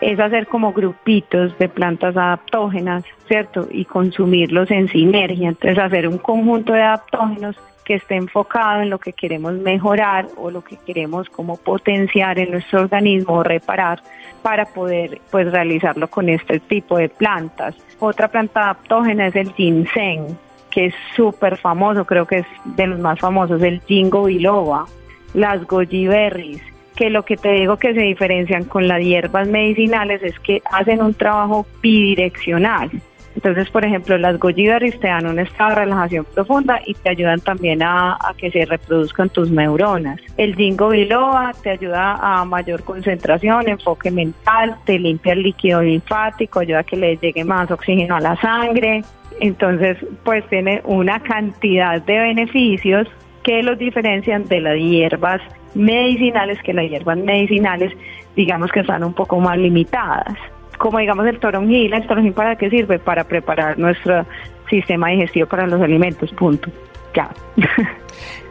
es 0.02 0.20
hacer 0.20 0.48
como 0.48 0.74
grupitos 0.74 1.58
de 1.58 1.70
plantas 1.70 2.18
adaptógenas, 2.18 3.06
¿cierto? 3.30 3.70
Y 3.72 3.86
consumirlos 3.86 4.70
en 4.72 4.90
sinergia. 4.90 5.48
Entonces, 5.48 5.80
hacer 5.80 6.06
un 6.06 6.18
conjunto 6.18 6.74
de 6.74 6.82
adaptógenos 6.82 7.56
que 7.86 7.96
esté 7.96 8.16
enfocado 8.16 8.82
en 8.82 8.90
lo 8.90 9.00
que 9.00 9.14
queremos 9.14 9.54
mejorar 9.54 10.28
o 10.36 10.50
lo 10.50 10.64
que 10.64 10.76
queremos 10.78 11.30
como 11.30 11.56
potenciar 11.56 12.40
en 12.40 12.52
nuestro 12.52 12.82
organismo 12.82 13.36
o 13.36 13.44
reparar 13.44 14.02
para 14.42 14.66
poder 14.66 15.22
pues 15.32 15.52
realizarlo 15.52 16.10
con 16.10 16.28
este 16.28 16.60
tipo 16.60 16.98
de 16.98 17.10
plantas. 17.10 17.76
Otra 18.00 18.28
planta 18.28 18.64
adaptógena 18.64 19.28
es 19.28 19.36
el 19.36 19.54
ginseng, 19.54 20.38
que 20.72 20.88
es 20.88 20.96
súper 21.16 21.58
famoso, 21.58 22.06
creo 22.06 22.26
que 22.26 22.40
es 22.40 22.48
de 22.66 22.88
los 22.88 23.00
más 23.00 23.20
famosos, 23.20 23.62
el 23.62 23.80
jingo 23.82 24.26
biloba, 24.26 24.86
las 25.34 25.66
goji 25.66 26.08
berries, 26.08 26.62
que 26.96 27.10
lo 27.10 27.24
que 27.24 27.38
te 27.38 27.52
digo 27.52 27.78
que 27.78 27.94
se 27.94 28.02
diferencian 28.02 28.66
con 28.66 28.88
las 28.88 29.02
hierbas 29.02 29.48
medicinales 29.48 30.24
es 30.24 30.40
que 30.40 30.62
hacen 30.72 31.02
un 31.02 31.14
trabajo 31.14 31.66
bidireccional. 31.82 32.90
Entonces, 33.36 33.70
por 33.70 33.84
ejemplo, 33.84 34.18
las 34.18 34.40
berries 34.40 35.00
te 35.00 35.08
dan 35.08 35.28
un 35.28 35.40
estado 35.40 35.72
de 35.72 35.76
relajación 35.76 36.26
profunda 36.34 36.80
y 36.86 36.94
te 36.94 37.10
ayudan 37.10 37.42
también 37.42 37.84
a, 37.84 38.18
que 38.38 38.50
se 38.50 38.66
reproduzcan 38.66 39.30
tus 39.30 39.52
neuronas. 39.52 40.20
El 40.38 40.56
jingo 40.56 40.90
biloba 40.90 41.52
te 41.62 41.72
ayuda 41.72 42.18
a 42.22 42.46
mayor 42.46 42.84
concentración, 42.84 43.68
enfoque 43.68 44.10
mental, 44.10 44.78
te 44.86 44.98
limpia 44.98 45.34
el 45.34 45.44
líquido 45.44 45.82
linfático, 45.82 46.60
ayuda 46.60 46.80
a 46.80 46.84
que 46.84 46.96
le 46.96 47.18
llegue 47.18 47.44
más 47.44 47.70
oxígeno 47.70 48.16
a 48.16 48.22
la 48.22 48.36
sangre. 48.38 49.04
Entonces, 49.42 49.98
pues 50.24 50.48
tiene 50.48 50.82
una 50.86 51.20
cantidad 51.20 52.02
de 52.02 52.20
beneficios 52.20 53.08
que 53.44 53.62
los 53.62 53.78
diferencian 53.78 54.46
de 54.46 54.62
las 54.62 54.78
hierbas 54.78 55.42
medicinales, 55.74 56.58
que 56.64 56.74
las 56.74 56.90
hierbas 56.90 57.18
medicinales 57.18 57.92
digamos 58.36 58.70
que 58.72 58.82
están 58.82 59.04
un 59.04 59.14
poco 59.14 59.40
más 59.40 59.58
limitadas 59.58 60.36
como 60.78 61.00
digamos 61.00 61.26
el 61.28 61.40
toronjil, 61.40 61.94
¿el 61.94 62.08
toronjil 62.08 62.34
para 62.34 62.56
qué 62.56 62.70
sirve? 62.70 63.00
Para 63.00 63.24
preparar 63.24 63.78
nuestro 63.78 64.26
sistema 64.70 65.10
digestivo 65.10 65.48
para 65.48 65.68
los 65.68 65.82
alimentos, 65.82 66.32
punto. 66.34 66.70
Ya. 67.14 67.30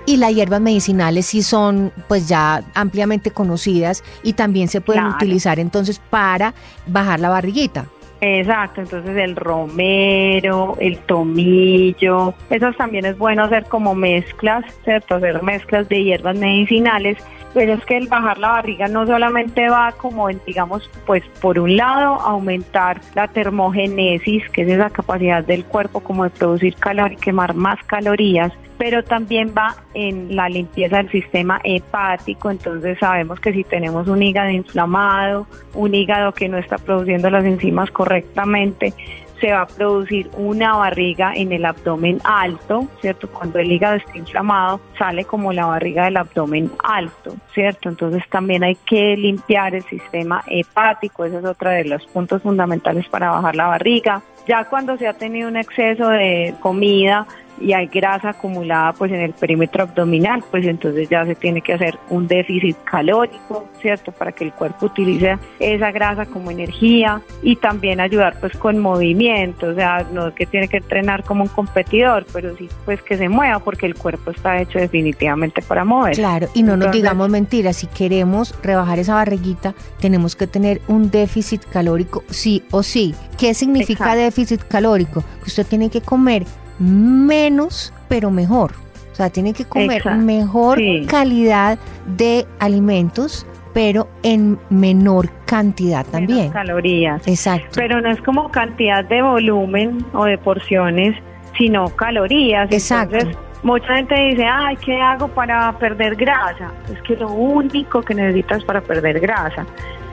Y 0.07 0.19
las 0.19 0.35
hierbas 0.35 0.61
medicinales 0.61 1.25
sí 1.25 1.43
son 1.43 1.91
pues 2.09 2.29
ya 2.29 2.63
ampliamente 2.75 3.31
conocidas 3.31 4.05
y 4.23 4.35
también 4.35 4.69
se 4.69 4.83
pueden 4.83 5.07
utilizar 5.07 5.59
entonces 5.59 5.99
para 5.99 6.53
bajar 6.87 7.21
la 7.21 7.31
barriguita. 7.31 7.87
Exacto, 8.21 8.83
entonces 8.83 9.17
el 9.17 9.35
romero, 9.35 10.77
el 10.79 10.99
tomillo, 10.99 12.35
esos 12.49 12.77
también 12.77 13.07
es 13.07 13.19
bueno 13.19 13.45
hacer 13.45 13.65
como 13.65 13.95
mezclas, 13.95 14.65
¿cierto? 14.85 15.17
Hacer 15.17 15.43
mezclas 15.43 15.89
de 15.89 16.05
hierbas 16.05 16.37
medicinales 16.37 17.19
pero 17.55 17.75
es 17.75 17.85
que 17.85 17.97
el 17.97 18.09
bajar 18.09 18.39
la 18.39 18.49
barriga 18.49 18.89
no 18.89 19.07
solamente 19.07 19.69
va 19.69 19.93
como, 19.93 20.29
digamos, 20.29 20.91
pues 21.07 21.23
por 21.41 21.59
un 21.59 21.77
lado 21.77 22.21
aumentar 22.21 23.01
la 23.15 23.29
termogénesis, 23.29 24.49
que 24.51 24.63
es 24.63 24.69
esa 24.69 24.91
capacidad 24.91 25.45
del 25.45 25.65
cuerpo 25.65 26.01
como 26.01 26.25
de 26.25 26.31
producir 26.31 26.75
calor 26.75 27.13
y 27.13 27.17
quemar 27.17 27.55
más 27.55 27.79
calorías, 27.85 28.53
pero 28.77 29.05
también 29.05 29.55
va 29.57 29.77
en 29.95 30.35
la 30.35 30.49
limpieza 30.49 30.97
del 30.97 31.11
sistema 31.11 31.61
hepático, 31.63 32.51
entonces 32.51 32.99
sabemos 32.99 33.39
que 33.39 33.53
si 33.53 33.63
tenemos 33.63 34.09
un 34.09 34.21
hígado 34.23 34.51
inflamado, 34.51 35.47
un 35.75 35.95
hígado 35.95 36.33
que 36.33 36.49
no 36.49 36.59
está 36.59 36.79
produciendo 36.79 37.31
las 37.31 37.45
enzimas 37.45 37.91
correctamente, 37.93 38.93
se 39.41 39.53
va 39.53 39.63
a 39.63 39.67
producir 39.67 40.31
una 40.37 40.77
barriga 40.77 41.33
en 41.35 41.53
el 41.53 41.65
abdomen 41.65 42.21
alto, 42.25 42.87
¿cierto? 43.01 43.29
Cuando 43.29 43.59
el 43.59 43.71
hígado 43.71 43.97
está 43.97 44.17
inflamado, 44.17 44.81
sale 44.99 45.25
como 45.25 45.53
la 45.53 45.67
barriga 45.67 46.05
del 46.05 46.17
abdomen 46.17 46.71
alto, 46.83 47.35
¿cierto? 47.53 47.89
Entonces 47.89 48.23
también 48.31 48.65
hay 48.65 48.77
que 48.77 49.17
limpiar 49.17 49.75
el 49.75 49.83
sistema 49.85 50.43
hepático, 50.47 51.25
ese 51.25 51.39
es 51.39 51.45
otro 51.45 51.71
de 51.71 51.85
los 51.85 52.07
puntos 52.07 52.43
fundamentales 52.43 53.09
para 53.09 53.31
bajar 53.31 53.57
la 53.57 53.67
barriga. 53.67 54.23
Ya 54.47 54.65
cuando 54.67 54.97
se 54.99 55.09
ha 55.09 55.15
tenido 55.15 55.49
un 55.49 55.57
exceso 55.57 56.09
de 56.09 56.55
comida, 56.61 57.27
y 57.61 57.73
hay 57.73 57.87
grasa 57.87 58.31
acumulada 58.31 58.93
pues 58.93 59.13
en 59.13 59.21
el 59.21 59.33
perímetro 59.33 59.85
abdominal, 59.85 60.43
pues 60.51 60.67
entonces 60.67 61.09
ya 61.09 61.25
se 61.25 61.35
tiene 61.35 61.61
que 61.61 61.75
hacer 61.75 61.99
un 62.11 62.27
déficit 62.27 62.77
calórico, 62.85 63.69
¿cierto? 63.81 64.13
Para 64.13 64.33
que 64.33 64.45
el 64.45 64.53
cuerpo 64.53 64.87
utilice 64.87 65.39
esa 65.59 65.91
grasa 65.93 66.27
como 66.27 66.51
energía 66.51 67.21
y 67.43 67.57
también 67.57 68.01
ayudar 68.01 68.39
pues 68.41 68.57
con 68.57 68.79
movimiento, 68.79 69.69
o 69.69 69.75
sea, 69.75 70.07
no 70.13 70.29
es 70.29 70.35
que 70.35 70.47
tiene 70.47 70.69
que 70.69 70.79
entrenar 70.79 71.25
como 71.25 71.45
un 71.45 71.49
competidor, 71.49 72.27
pero 72.33 72.57
sí 72.57 72.69
pues 72.85 73.03
que 73.03 73.17
se 73.17 73.29
mueva 73.29 73.59
porque 73.61 73.87
el 73.87 73.95
cuerpo 73.95 74.31
está 74.31 74.61
hecho 74.61 74.79
definitivamente 74.79 75.63
para 75.63 75.85
mover. 75.85 76.15
Claro, 76.15 76.49
y 76.55 76.63
no 76.63 76.77
nos 76.77 76.93
digamos 76.93 77.29
mentiras, 77.29 77.77
si 77.77 77.87
queremos 77.87 78.55
rebajar 78.63 78.99
esa 78.99 79.15
barriguita, 79.15 79.75
tenemos 80.01 80.37
que 80.37 80.47
tener 80.47 80.81
un 80.89 81.11
déficit 81.11 81.65
calórico 81.65 82.25
sí 82.29 82.65
o 82.71 82.83
sí. 82.83 83.15
¿Qué 83.39 83.55
significa 83.55 84.15
déficit 84.15 84.63
calórico? 84.63 85.23
Que 85.41 85.47
usted 85.47 85.67
tiene 85.67 85.91
que 85.91 86.01
comer 86.01 86.45
menos, 86.79 87.93
pero 88.09 88.31
mejor. 88.31 88.73
O 89.13 89.17
sea, 89.17 89.31
tiene 89.31 89.53
que 89.53 89.65
comer 89.65 90.03
mejor 90.17 90.81
calidad 91.07 91.79
de 92.17 92.47
alimentos, 92.59 93.47
pero 93.73 94.09
en 94.23 94.59
menor 94.71 95.31
cantidad 95.45 96.05
también. 96.07 96.51
calorías. 96.51 97.27
Exacto. 97.29 97.69
Pero 97.77 98.01
no 98.01 98.11
es 98.11 98.21
como 98.23 98.51
cantidad 98.51 99.05
de 99.05 99.23
volumen 99.23 100.05
o 100.15 100.25
de 100.25 100.37
porciones, 100.37 101.17
sino 101.57 101.89
calorías. 101.91 102.71
Exacto. 102.73 103.17
Entonces, 103.17 103.39
mucha 103.63 103.95
gente 103.95 104.15
dice, 104.15 104.47
ay, 104.47 104.77
¿qué 104.85 105.01
hago 105.01 105.29
para 105.29 105.73
perder 105.79 106.17
grasa? 106.17 106.73
Es 106.93 107.01
que 107.03 107.17
lo 107.17 107.31
único 107.31 108.03
que 108.03 108.15
necesitas 108.15 108.65
para 108.65 108.81
perder 108.81 109.21
grasa 109.21 109.65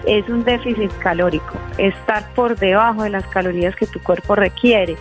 es 0.06 0.28
un 0.30 0.44
déficit 0.44 0.92
calórico, 1.00 1.54
estar 1.78 2.28
por 2.34 2.58
debajo 2.58 3.04
de 3.04 3.12
las 3.12 3.26
calorías 3.28 3.76
que 3.76 3.86
tu 3.88 4.02
cuerpo 4.02 4.36
requiere. 4.36 4.96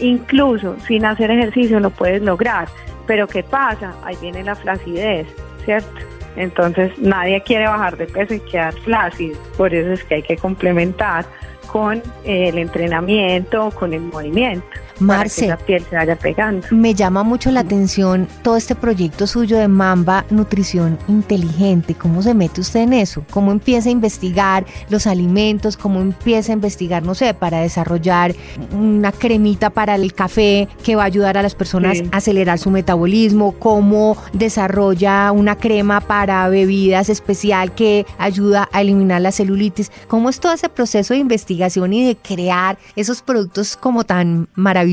Incluso 0.00 0.76
sin 0.86 1.04
hacer 1.04 1.30
ejercicio 1.30 1.80
lo 1.80 1.90
puedes 1.90 2.22
lograr. 2.22 2.68
Pero 3.06 3.26
¿qué 3.26 3.42
pasa? 3.42 3.94
Ahí 4.04 4.16
viene 4.20 4.42
la 4.42 4.54
flacidez, 4.54 5.26
¿cierto? 5.64 6.00
Entonces 6.36 6.96
nadie 6.98 7.42
quiere 7.42 7.66
bajar 7.66 7.96
de 7.96 8.06
peso 8.06 8.34
y 8.34 8.40
quedar 8.40 8.74
flácido. 8.74 9.38
Por 9.56 9.74
eso 9.74 9.92
es 9.92 10.04
que 10.04 10.16
hay 10.16 10.22
que 10.22 10.36
complementar 10.36 11.24
con 11.66 12.02
el 12.24 12.58
entrenamiento, 12.58 13.70
con 13.72 13.92
el 13.92 14.00
movimiento. 14.00 14.66
Marce, 15.00 15.46
la 15.46 15.56
piel 15.56 15.84
se 15.88 15.96
vaya 15.96 16.16
pegando. 16.16 16.66
Me 16.70 16.94
llama 16.94 17.22
mucho 17.22 17.50
la 17.50 17.60
atención 17.60 18.28
todo 18.42 18.56
este 18.56 18.74
proyecto 18.74 19.26
suyo 19.26 19.58
de 19.58 19.68
Mamba 19.68 20.24
Nutrición 20.30 20.98
Inteligente. 21.08 21.94
¿Cómo 21.94 22.22
se 22.22 22.34
mete 22.34 22.60
usted 22.60 22.80
en 22.80 22.92
eso? 22.92 23.24
¿Cómo 23.30 23.52
empieza 23.52 23.88
a 23.88 23.92
investigar 23.92 24.66
los 24.90 25.06
alimentos? 25.06 25.76
¿Cómo 25.76 26.00
empieza 26.00 26.52
a 26.52 26.54
investigar, 26.54 27.02
no 27.02 27.14
sé, 27.14 27.34
para 27.34 27.60
desarrollar 27.60 28.34
una 28.72 29.12
cremita 29.12 29.70
para 29.70 29.94
el 29.94 30.12
café 30.14 30.68
que 30.82 30.96
va 30.96 31.02
a 31.02 31.06
ayudar 31.06 31.38
a 31.38 31.42
las 31.42 31.54
personas 31.54 32.02
a 32.10 32.16
acelerar 32.16 32.58
su 32.58 32.70
metabolismo? 32.70 33.52
¿Cómo 33.52 34.16
desarrolla 34.32 35.30
una 35.32 35.56
crema 35.56 36.00
para 36.00 36.48
bebidas 36.48 37.08
especial 37.08 37.74
que 37.74 38.06
ayuda 38.18 38.68
a 38.72 38.80
eliminar 38.80 39.20
la 39.20 39.32
celulitis? 39.32 39.92
¿Cómo 40.08 40.28
es 40.28 40.40
todo 40.40 40.52
ese 40.52 40.68
proceso 40.68 41.14
de 41.14 41.20
investigación 41.20 41.92
y 41.92 42.04
de 42.04 42.16
crear 42.16 42.78
esos 42.96 43.22
productos 43.22 43.76
como 43.76 44.04
tan 44.04 44.48
maravillosos? 44.54 44.87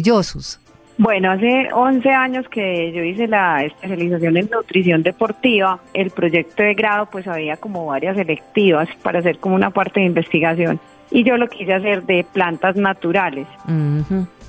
Bueno, 0.98 1.32
hace 1.32 1.68
11 1.74 2.10
años 2.10 2.48
que 2.48 2.94
yo 2.94 3.04
hice 3.04 3.28
la 3.28 3.66
especialización 3.66 4.38
en 4.38 4.50
nutrición 4.50 5.04
deportiva, 5.04 5.80
el 5.94 6.10
proyecto 6.12 6.64
de 6.64 6.74
grado 6.74 7.08
pues 7.08 7.28
había 7.28 7.58
como 7.58 7.86
varias 7.86 8.16
selectivas 8.16 8.88
para 9.04 9.20
hacer 9.20 9.38
como 9.40 9.56
una 9.56 9.72
parte 9.72 10.00
de 10.00 10.06
investigación 10.06 10.80
y 11.12 11.24
yo 11.24 11.38
lo 11.38 11.48
quise 11.48 11.74
hacer 11.74 12.04
de 12.04 12.26
plantas 12.32 12.78
naturales. 12.78 13.48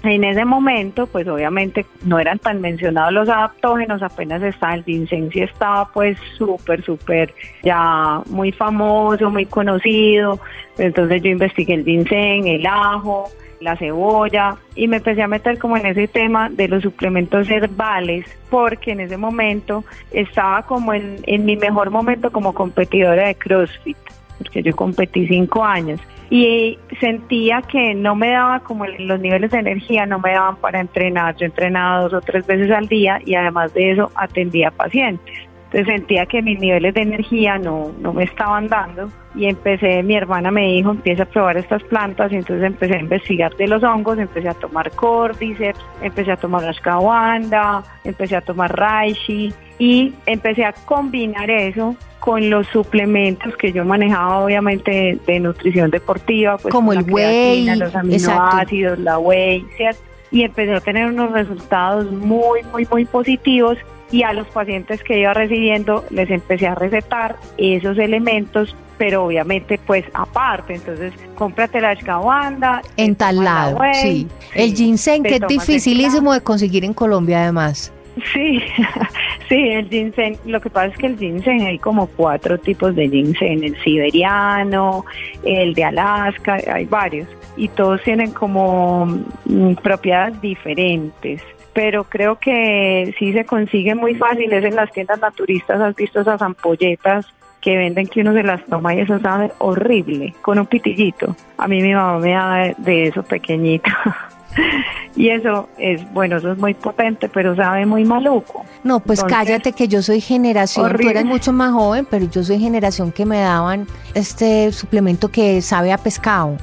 En 0.03 0.23
ese 0.23 0.45
momento, 0.45 1.09
pues 1.09 1.27
obviamente 1.27 1.85
no 2.05 2.21
eran 2.21 2.39
tan 2.39 2.61
mencionados 2.61 3.13
los 3.13 3.29
adaptógenos, 3.29 4.03
apenas 4.03 4.41
estaba 4.43 4.75
el 4.75 4.85
ginseng, 4.85 5.31
sí 5.33 5.41
estaba 5.41 5.89
pues 5.93 6.17
súper, 6.39 6.85
súper 6.85 7.35
ya 7.65 8.21
muy 8.27 8.53
famoso, 8.53 9.31
muy 9.31 9.47
conocido. 9.47 10.39
Entonces 10.79 11.23
yo 11.23 11.31
investigué 11.31 11.75
el 11.75 11.85
ginseng, 11.85 12.47
el 12.47 12.67
ajo, 12.67 13.31
la 13.67 13.77
cebolla 13.77 14.57
y 14.75 14.89
me 14.89 14.99
empecé 14.99 15.23
a 15.23 15.29
meter 15.29 15.59
como 15.59 15.77
en 15.77 15.87
ese 15.87 16.09
tema 16.09 16.49
de 16.49 16.69
los 16.69 16.83
suplementos 16.83 17.51
herbales 17.51 18.25
porque 18.49 18.93
en 18.93 19.01
ese 19.01 19.17
momento 19.17 19.85
estaba 20.13 20.63
como 20.63 20.95
en, 20.95 21.19
en 21.25 21.45
mi 21.45 21.57
mejor 21.57 21.91
momento 21.91 22.31
como 22.31 22.55
competidora 22.55 23.27
de 23.27 23.35
CrossFit 23.35 23.97
porque 24.39 24.63
yo 24.63 24.75
competí 24.75 25.27
cinco 25.27 25.65
años 25.65 26.01
y 26.31 26.79
sentía 27.01 27.63
que 27.63 27.95
no 27.95 28.17
me 28.17 28.31
daba 28.31 28.61
como 28.61 28.87
los 28.87 29.21
niveles 29.21 29.51
de 29.51 29.59
energía 29.59 30.07
no 30.07 30.19
me 30.19 30.33
daban 30.33 30.57
para 30.57 30.81
entrenar. 30.81 31.37
Yo 31.37 31.47
entrenaba 31.47 32.03
dos 32.03 32.15
o 32.15 32.21
tres 32.21 32.45
veces 32.47 32.71
al 32.73 32.89
día 32.89 33.21
y 33.25 33.37
además 33.37 33.73
de 33.75 33.93
eso 33.93 34.11
atendía 34.17 34.71
pacientes 34.71 35.46
entonces 35.77 35.95
sentía 35.95 36.25
que 36.25 36.41
mis 36.41 36.59
niveles 36.59 36.95
de 36.95 37.03
energía 37.03 37.59
no, 37.59 37.93
no 38.01 38.15
me 38.15 38.25
estaban 38.25 38.67
dando 38.67 39.11
y 39.35 39.45
empecé, 39.45 40.03
mi 40.03 40.17
hermana 40.17 40.51
me 40.51 40.69
dijo, 40.69 40.93
empieza 40.93 41.25
a 41.25 41.27
probar 41.27 41.59
estas 41.59 41.83
plantas 41.83 42.33
y 42.33 42.37
entonces 42.37 42.65
empecé 42.65 42.97
a 42.97 43.01
investigar 43.01 43.55
de 43.57 43.69
los 43.69 43.83
hongos, 43.83 44.19
empecé 44.19 44.49
a 44.49 44.55
tomar 44.55 44.91
cordyceps, 44.93 45.79
empecé 46.01 46.33
a 46.33 46.39
tomar 46.39 46.65
ashwagandha, 46.65 47.83
empecé 48.05 48.37
a 48.37 48.41
tomar 48.41 48.75
reishi 48.75 49.53
y 49.79 50.15
empecé 50.25 50.65
a 50.65 50.73
combinar 50.73 51.51
eso 51.51 51.95
con 52.21 52.49
los 52.49 52.67
suplementos 52.69 53.55
que 53.59 53.71
yo 53.71 53.85
manejaba 53.85 54.39
obviamente 54.39 55.19
de, 55.27 55.41
nutrición 55.41 55.91
deportiva, 55.91 56.57
pues 56.57 56.73
como 56.73 56.95
el 56.95 57.03
whey, 57.03 57.67
los 57.77 57.95
aminoácidos, 57.95 58.99
la 58.99 59.19
whey, 59.19 59.63
¿cierto? 59.77 60.01
Y 60.31 60.43
empecé 60.43 60.73
a 60.73 60.81
tener 60.81 61.11
unos 61.11 61.33
resultados 61.33 62.11
muy, 62.11 62.63
muy, 62.73 62.87
muy 62.91 63.05
positivos 63.05 63.77
y 64.11 64.23
a 64.23 64.33
los 64.33 64.47
pacientes 64.49 65.03
que 65.03 65.21
iba 65.21 65.35
recibiendo 65.35 66.05
les 66.11 66.31
empecé 66.31 66.67
a 66.67 66.75
recetar 66.75 67.37
esos 67.59 67.99
elementos 67.99 68.75
pero 68.99 69.25
obviamente 69.27 69.79
pues 69.85 70.05
aparte, 70.15 70.75
entonces 70.75 71.13
cómprate 71.35 71.81
la 71.81 71.91
ashwagandha 71.91 72.83
en 72.97 73.15
tal 73.15 73.45
lado, 73.45 73.79
sí. 73.93 74.27
El 74.55 74.75
ginseng 74.75 75.23
que 75.23 75.37
es 75.37 75.41
dificilísimo 75.49 76.33
de 76.33 76.41
conseguir 76.41 76.85
en 76.85 76.95
Colombia 76.95 77.43
además. 77.43 77.93
Sí, 78.33 78.63
sí, 79.49 79.69
el 79.69 79.89
ginseng, 79.91 80.39
lo 80.47 80.61
que 80.61 80.71
pasa 80.71 80.87
es 80.87 80.97
que 80.97 81.07
el 81.07 81.19
ginseng 81.19 81.67
hay 81.67 81.79
como 81.79 82.07
cuatro 82.07 82.59
tipos 82.59 82.95
de 82.97 83.09
ginseng, 83.09 83.63
el 83.63 83.77
siberiano, 83.83 85.05
el 85.45 85.75
de 85.75 85.85
Alaska, 85.85 86.59
hay 86.73 86.87
varios 86.87 87.29
y 87.59 87.69
todos 87.69 88.03
tienen 88.03 88.31
como 88.33 89.07
mm, 89.45 89.75
propiedades 89.83 90.41
diferentes 90.41 91.43
pero 91.77 92.05
creo 92.05 92.39
que 92.39 93.15
sí 93.19 93.35
se 93.35 93.45
consigue 93.45 93.95
muy 93.95 94.15
fácil, 94.15 94.51
es 94.51 94.65
en 94.65 94.77
las 94.77 94.91
tiendas 94.93 95.21
naturistas, 95.21 95.79
has 95.79 95.95
visto 95.95 96.23
esas 96.23 96.41
ampolletas 96.41 97.27
que 97.61 97.77
venden 97.77 98.07
que 98.07 98.23
uno 98.23 98.33
se 98.33 98.43
las 98.43 98.65
toma 98.65 98.95
y 98.95 99.01
eso 99.01 99.19
sabe 99.19 99.53
horrible, 99.59 100.35
con 100.41 100.59
un 100.59 100.65
pitillito. 100.65 101.37
A 101.59 101.69
mí 101.69 101.83
mi 101.83 101.93
mamá 101.93 102.19
me 102.19 102.33
da 102.33 102.75
de 102.79 103.09
eso 103.09 103.23
pequeñito. 103.23 103.91
y 105.17 105.31
eso 105.31 105.69
es, 105.79 106.11
bueno, 106.13 106.37
eso 106.37 106.53
es 106.53 106.59
muy 106.59 106.75
potente, 106.75 107.29
pero 107.29 107.55
sabe 107.57 107.87
muy 107.87 108.05
maluco. 108.05 108.65
No, 108.85 109.01
pues 109.01 109.23
cállate 109.25 109.73
que 109.73 109.89
yo 109.89 110.03
soy 110.03 110.21
generación, 110.21 110.97
tú 110.97 111.09
eres 111.09 111.25
mucho 111.25 111.53
más 111.53 111.73
joven, 111.73 112.07
pero 112.09 112.27
yo 112.27 112.43
soy 112.45 112.59
generación 112.59 113.13
que 113.13 113.25
me 113.25 113.41
daban 113.41 113.87
este 114.15 114.73
suplemento 114.73 115.29
que 115.29 115.63
sabe 115.63 115.93
a 115.93 115.99
pescado. 115.99 116.57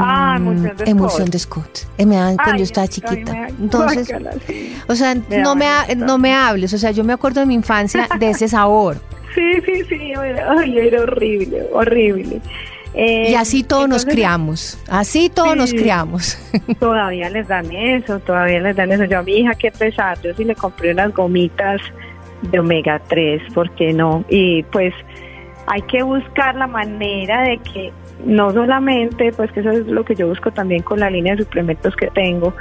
ah, 0.00 0.38
emulsión 0.84 1.30
de 1.30 1.38
Scott. 1.38 1.86
Eh, 1.98 2.06
me 2.06 2.16
daban 2.16 2.36
cuando 2.36 2.58
yo 2.58 2.64
estaba 2.64 2.88
chiquita. 2.88 3.48
Entonces, 3.48 4.12
o 4.86 4.94
sea, 4.94 5.14
no 5.14 5.54
me, 5.54 5.66
no 5.96 6.18
me 6.18 6.34
hables, 6.34 6.72
o 6.74 6.78
sea, 6.78 6.90
yo 6.90 7.04
me 7.04 7.12
acuerdo 7.12 7.40
de 7.40 7.46
mi 7.46 7.54
infancia 7.54 8.08
de 8.18 8.30
ese 8.30 8.48
sabor. 8.48 8.98
Sí, 9.32 9.60
sí, 9.64 9.84
sí, 9.88 10.10
era, 10.10 10.64
era 10.64 11.02
horrible, 11.02 11.62
horrible 11.72 12.40
y 12.94 12.98
eh, 12.98 13.36
así 13.36 13.62
todos 13.62 13.88
nos 13.88 14.04
criamos, 14.04 14.82
así 14.88 15.28
todos 15.28 15.56
nos 15.56 15.72
criamos. 15.72 16.38
Todavía 16.80 17.30
les 17.30 17.46
dan 17.46 17.70
eso, 17.70 18.18
todavía 18.20 18.60
les 18.60 18.74
dan 18.74 18.90
eso. 18.90 19.04
Yo 19.04 19.20
a 19.20 19.22
mi 19.22 19.38
hija, 19.38 19.54
que 19.54 19.70
pesar, 19.70 20.20
yo 20.22 20.34
sí 20.34 20.44
le 20.44 20.56
compré 20.56 20.92
unas 20.92 21.14
gomitas 21.14 21.80
de 22.42 22.58
omega 22.58 23.00
3, 23.08 23.52
¿por 23.54 23.70
qué 23.76 23.92
no? 23.92 24.24
Y 24.28 24.64
pues 24.64 24.92
hay 25.66 25.82
que 25.82 26.02
buscar 26.02 26.56
la 26.56 26.66
manera 26.66 27.42
de 27.42 27.58
que 27.58 27.92
no 28.24 28.52
solamente, 28.52 29.32
pues 29.32 29.52
que 29.52 29.60
eso 29.60 29.70
es 29.70 29.86
lo 29.86 30.04
que 30.04 30.14
yo 30.14 30.26
busco 30.26 30.50
también 30.50 30.82
con 30.82 31.00
la 31.00 31.10
línea 31.10 31.36
de 31.36 31.44
suplementos 31.44 31.94
que 31.94 32.08
tengo, 32.08 32.54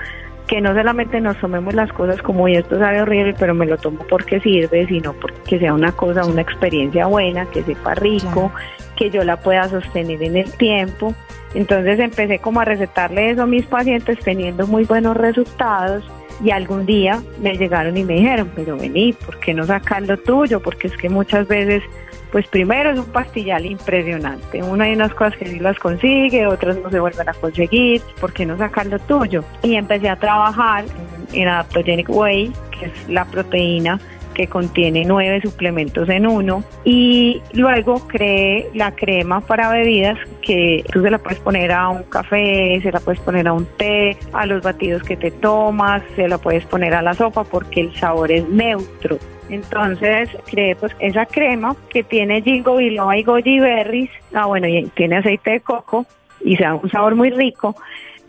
que 0.47 0.61
no 0.61 0.73
solamente 0.73 1.21
nos 1.21 1.37
tomemos 1.37 1.73
las 1.73 1.91
cosas 1.93 2.21
como 2.21 2.47
y 2.47 2.55
esto 2.55 2.77
sabe 2.79 3.01
horrible, 3.01 3.35
pero 3.37 3.53
me 3.53 3.65
lo 3.65 3.77
tomo 3.77 3.99
porque 4.09 4.39
sirve, 4.39 4.87
sino 4.87 5.13
porque 5.13 5.59
sea 5.59 5.73
una 5.73 5.91
cosa, 5.91 6.25
una 6.25 6.41
experiencia 6.41 7.05
buena, 7.07 7.45
que 7.45 7.63
sepa 7.63 7.95
rico, 7.95 8.51
que 8.99 9.09
yo 9.09 9.23
la 9.23 9.37
pueda 9.37 9.69
sostener 9.69 10.21
en 10.21 10.35
el 10.35 10.51
tiempo 10.51 11.15
Entonces 11.53 11.99
empecé 11.99 12.39
como 12.39 12.59
a 12.59 12.65
recetarle 12.65 13.31
eso 13.31 13.43
a 13.43 13.47
mis 13.47 13.65
pacientes 13.65 14.19
teniendo 14.19 14.67
muy 14.67 14.83
buenos 14.83 15.15
resultados 15.15 16.03
y 16.43 16.51
algún 16.51 16.85
día 16.85 17.21
me 17.41 17.57
llegaron 17.57 17.97
y 17.97 18.03
me 18.03 18.13
dijeron, 18.13 18.51
pero 18.55 18.77
vení, 18.77 19.13
¿por 19.13 19.39
qué 19.39 19.53
no 19.53 19.65
sacar 19.65 20.03
lo 20.03 20.17
tuyo? 20.17 20.61
Porque 20.61 20.87
es 20.87 20.95
que 20.95 21.09
muchas 21.09 21.47
veces, 21.47 21.83
pues 22.31 22.47
primero 22.47 22.91
es 22.91 22.99
un 22.99 23.11
pastillal 23.11 23.65
impresionante. 23.65 24.63
Una 24.63 24.85
hay 24.85 24.93
unas 24.93 25.13
cosas 25.13 25.35
que 25.37 25.47
sí 25.47 25.59
las 25.59 25.77
consigue, 25.79 26.47
otras 26.47 26.77
no 26.77 26.89
se 26.89 26.99
vuelven 26.99 27.27
a 27.27 27.33
conseguir, 27.33 28.01
¿por 28.21 28.31
qué 28.31 28.45
no 28.45 28.57
sacar 28.57 28.85
lo 28.85 28.99
tuyo? 28.99 29.43
Y 29.63 29.75
empecé 29.75 30.07
a 30.07 30.15
trabajar 30.15 30.85
en 31.33 31.47
Adaptogenic 31.47 32.09
Way, 32.09 32.53
que 32.79 32.85
es 32.85 33.09
la 33.09 33.25
proteína 33.25 33.99
que 34.33 34.47
contiene 34.47 35.03
nueve 35.05 35.41
suplementos 35.41 36.09
en 36.09 36.27
uno 36.27 36.63
y 36.83 37.41
luego 37.53 38.07
creé 38.07 38.69
la 38.73 38.91
crema 38.95 39.41
para 39.41 39.71
bebidas 39.71 40.17
que 40.41 40.83
tú 40.91 41.01
se 41.01 41.11
la 41.11 41.17
puedes 41.17 41.39
poner 41.39 41.71
a 41.71 41.89
un 41.89 42.03
café, 42.03 42.79
se 42.81 42.91
la 42.91 42.99
puedes 42.99 43.19
poner 43.21 43.47
a 43.47 43.53
un 43.53 43.65
té, 43.77 44.17
a 44.33 44.45
los 44.45 44.63
batidos 44.63 45.03
que 45.03 45.17
te 45.17 45.31
tomas, 45.31 46.01
se 46.15 46.27
la 46.27 46.37
puedes 46.37 46.65
poner 46.65 46.93
a 46.93 47.01
la 47.01 47.13
sopa 47.13 47.43
porque 47.43 47.81
el 47.81 47.95
sabor 47.95 48.31
es 48.31 48.47
neutro. 48.49 49.17
Entonces 49.49 50.29
creé 50.49 50.75
pues 50.75 50.95
esa 50.99 51.25
crema 51.25 51.75
que 51.89 52.03
tiene 52.03 52.41
ginkgo 52.41 52.77
biloba 52.77 53.17
y 53.17 53.23
goji 53.23 53.59
berries, 53.59 54.11
ah 54.33 54.45
bueno, 54.45 54.67
y 54.67 54.83
tiene 54.95 55.17
aceite 55.17 55.51
de 55.51 55.59
coco 55.61 56.05
y 56.41 56.55
se 56.55 56.63
da 56.63 56.75
un 56.75 56.89
sabor 56.89 57.15
muy 57.15 57.31
rico 57.31 57.75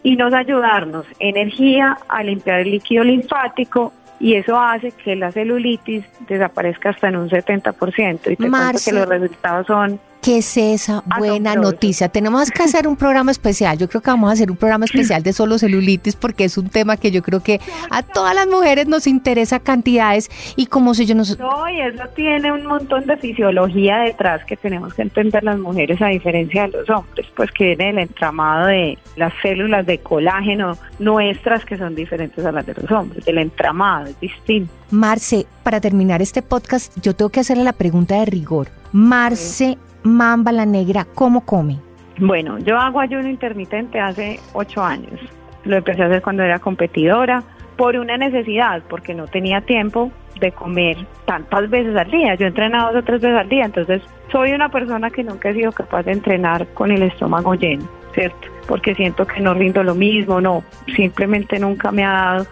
y 0.03 0.17
nos 0.17 0.33
ayudarnos 0.33 1.05
energía 1.19 1.99
a 2.09 2.23
limpiar 2.23 2.61
el 2.61 2.71
líquido 2.71 3.05
linfático 3.05 3.93
y 4.21 4.35
eso 4.35 4.61
hace 4.61 4.93
que 4.93 5.17
la 5.17 5.33
celulitis 5.33 6.05
desaparezca 6.29 6.91
hasta 6.91 7.09
en 7.09 7.17
un 7.17 7.31
70%. 7.31 8.31
Y 8.31 8.37
te 8.37 8.51
cuento 8.51 8.79
que 8.85 8.93
los 8.93 9.09
resultados 9.09 9.67
son 9.67 9.99
¿Qué 10.23 10.39
es 10.39 10.57
esa 10.59 11.03
buena 11.19 11.55
noticia? 11.55 12.11
Tenemos 12.11 12.51
que 12.51 12.63
hacer 12.63 12.87
un 12.87 12.97
programa 12.97 13.31
especial. 13.31 13.79
Yo 13.79 13.89
creo 13.89 14.03
que 14.03 14.11
vamos 14.11 14.29
a 14.29 14.35
hacer 14.35 14.51
un 14.51 14.57
programa 14.59 14.85
especial 14.85 15.23
de 15.23 15.33
solo 15.33 15.57
celulitis 15.57 16.15
porque 16.15 16.45
es 16.45 16.59
un 16.59 16.69
tema 16.69 16.99
que 16.99 17.11
yo 17.11 17.23
creo 17.23 17.41
que 17.41 17.59
a 17.91 18.03
todas 18.03 18.35
las 18.35 18.47
mujeres 18.47 18.87
nos 18.87 19.07
interesa 19.07 19.61
cantidades 19.61 20.31
y 20.57 20.67
como 20.67 20.93
si 20.93 21.07
yo 21.07 21.15
no... 21.15 21.23
No, 21.39 21.71
y 21.71 21.81
eso 21.81 22.05
tiene 22.15 22.53
un 22.53 22.67
montón 22.67 23.07
de 23.07 23.17
fisiología 23.17 24.01
detrás 24.01 24.45
que 24.45 24.59
tenemos 24.59 24.93
que 24.93 25.03
entender 25.03 25.43
las 25.43 25.59
mujeres 25.59 26.03
a 26.03 26.09
diferencia 26.09 26.63
de 26.67 26.69
los 26.69 26.91
hombres, 26.91 27.27
pues 27.35 27.51
que 27.53 27.77
viene 27.77 27.91
el 27.91 27.99
entramado 28.01 28.67
de 28.67 28.99
las 29.17 29.33
células 29.41 29.87
de 29.87 29.99
colágeno 29.99 30.77
nuestras 30.99 31.65
que 31.65 31.79
son 31.79 31.95
diferentes 31.95 32.45
a 32.45 32.53
las 32.53 32.67
de 32.67 32.75
los 32.75 32.91
hombres. 32.91 33.27
El 33.27 33.39
entramado 33.39 34.07
es 34.07 34.21
distinto. 34.21 34.71
Marce, 34.91 35.47
para 35.63 35.81
terminar 35.81 36.21
este 36.21 36.43
podcast, 36.43 36.93
yo 37.01 37.15
tengo 37.15 37.31
que 37.31 37.41
hacerle 37.41 37.65
la 37.65 37.73
pregunta 37.73 38.17
de 38.17 38.27
rigor. 38.27 38.69
Marce, 38.93 39.79
Mamba 40.03 40.53
la 40.53 40.67
Negra, 40.67 41.07
¿cómo 41.15 41.45
come? 41.45 41.79
Bueno, 42.19 42.59
yo 42.59 42.79
hago 42.79 43.01
ayuno 43.01 43.29
intermitente 43.29 44.01
hace 44.01 44.41
ocho 44.53 44.83
años. 44.83 45.21
Lo 45.65 45.77
empecé 45.77 46.03
a 46.03 46.07
hacer 46.07 46.23
cuando 46.23 46.43
era 46.43 46.59
competidora 46.59 47.43
por 47.77 47.97
una 47.97 48.17
necesidad, 48.17 48.83
porque 48.89 49.15
no 49.15 49.27
tenía 49.27 49.63
tiempo 49.63 50.11
de 50.39 50.53
comer 50.53 50.99
tantas 51.25 51.71
veces 51.71 51.97
al 51.97 52.11
día. 52.11 52.35
Yo 52.35 52.47
entrenaba 52.47 52.93
dos 52.93 53.03
o 53.03 53.05
tres 53.05 53.21
veces 53.21 53.39
al 53.39 53.49
día, 53.49 53.65
entonces 53.65 54.03
soy 54.31 54.53
una 54.53 54.69
persona 54.69 55.11
que 55.11 55.25
nunca 55.25 55.51
he 55.51 55.55
sido 55.55 55.73
capaz 55.73 56.03
de 56.03 56.13
entrenar 56.13 56.67
con 56.75 56.91
el 56.91 57.03
estómago 57.03 57.55
lleno, 57.55 57.85
¿cierto? 58.15 58.49
Porque 58.67 58.95
siento 58.95 59.27
que 59.27 59.41
no 59.41 59.55
rindo 59.55 59.83
lo 59.83 59.95
mismo, 59.95 60.41
no, 60.41 60.63
simplemente 60.95 61.59
nunca 61.59 61.91
me 61.91 62.05
ha 62.05 62.13
dado. 62.13 62.47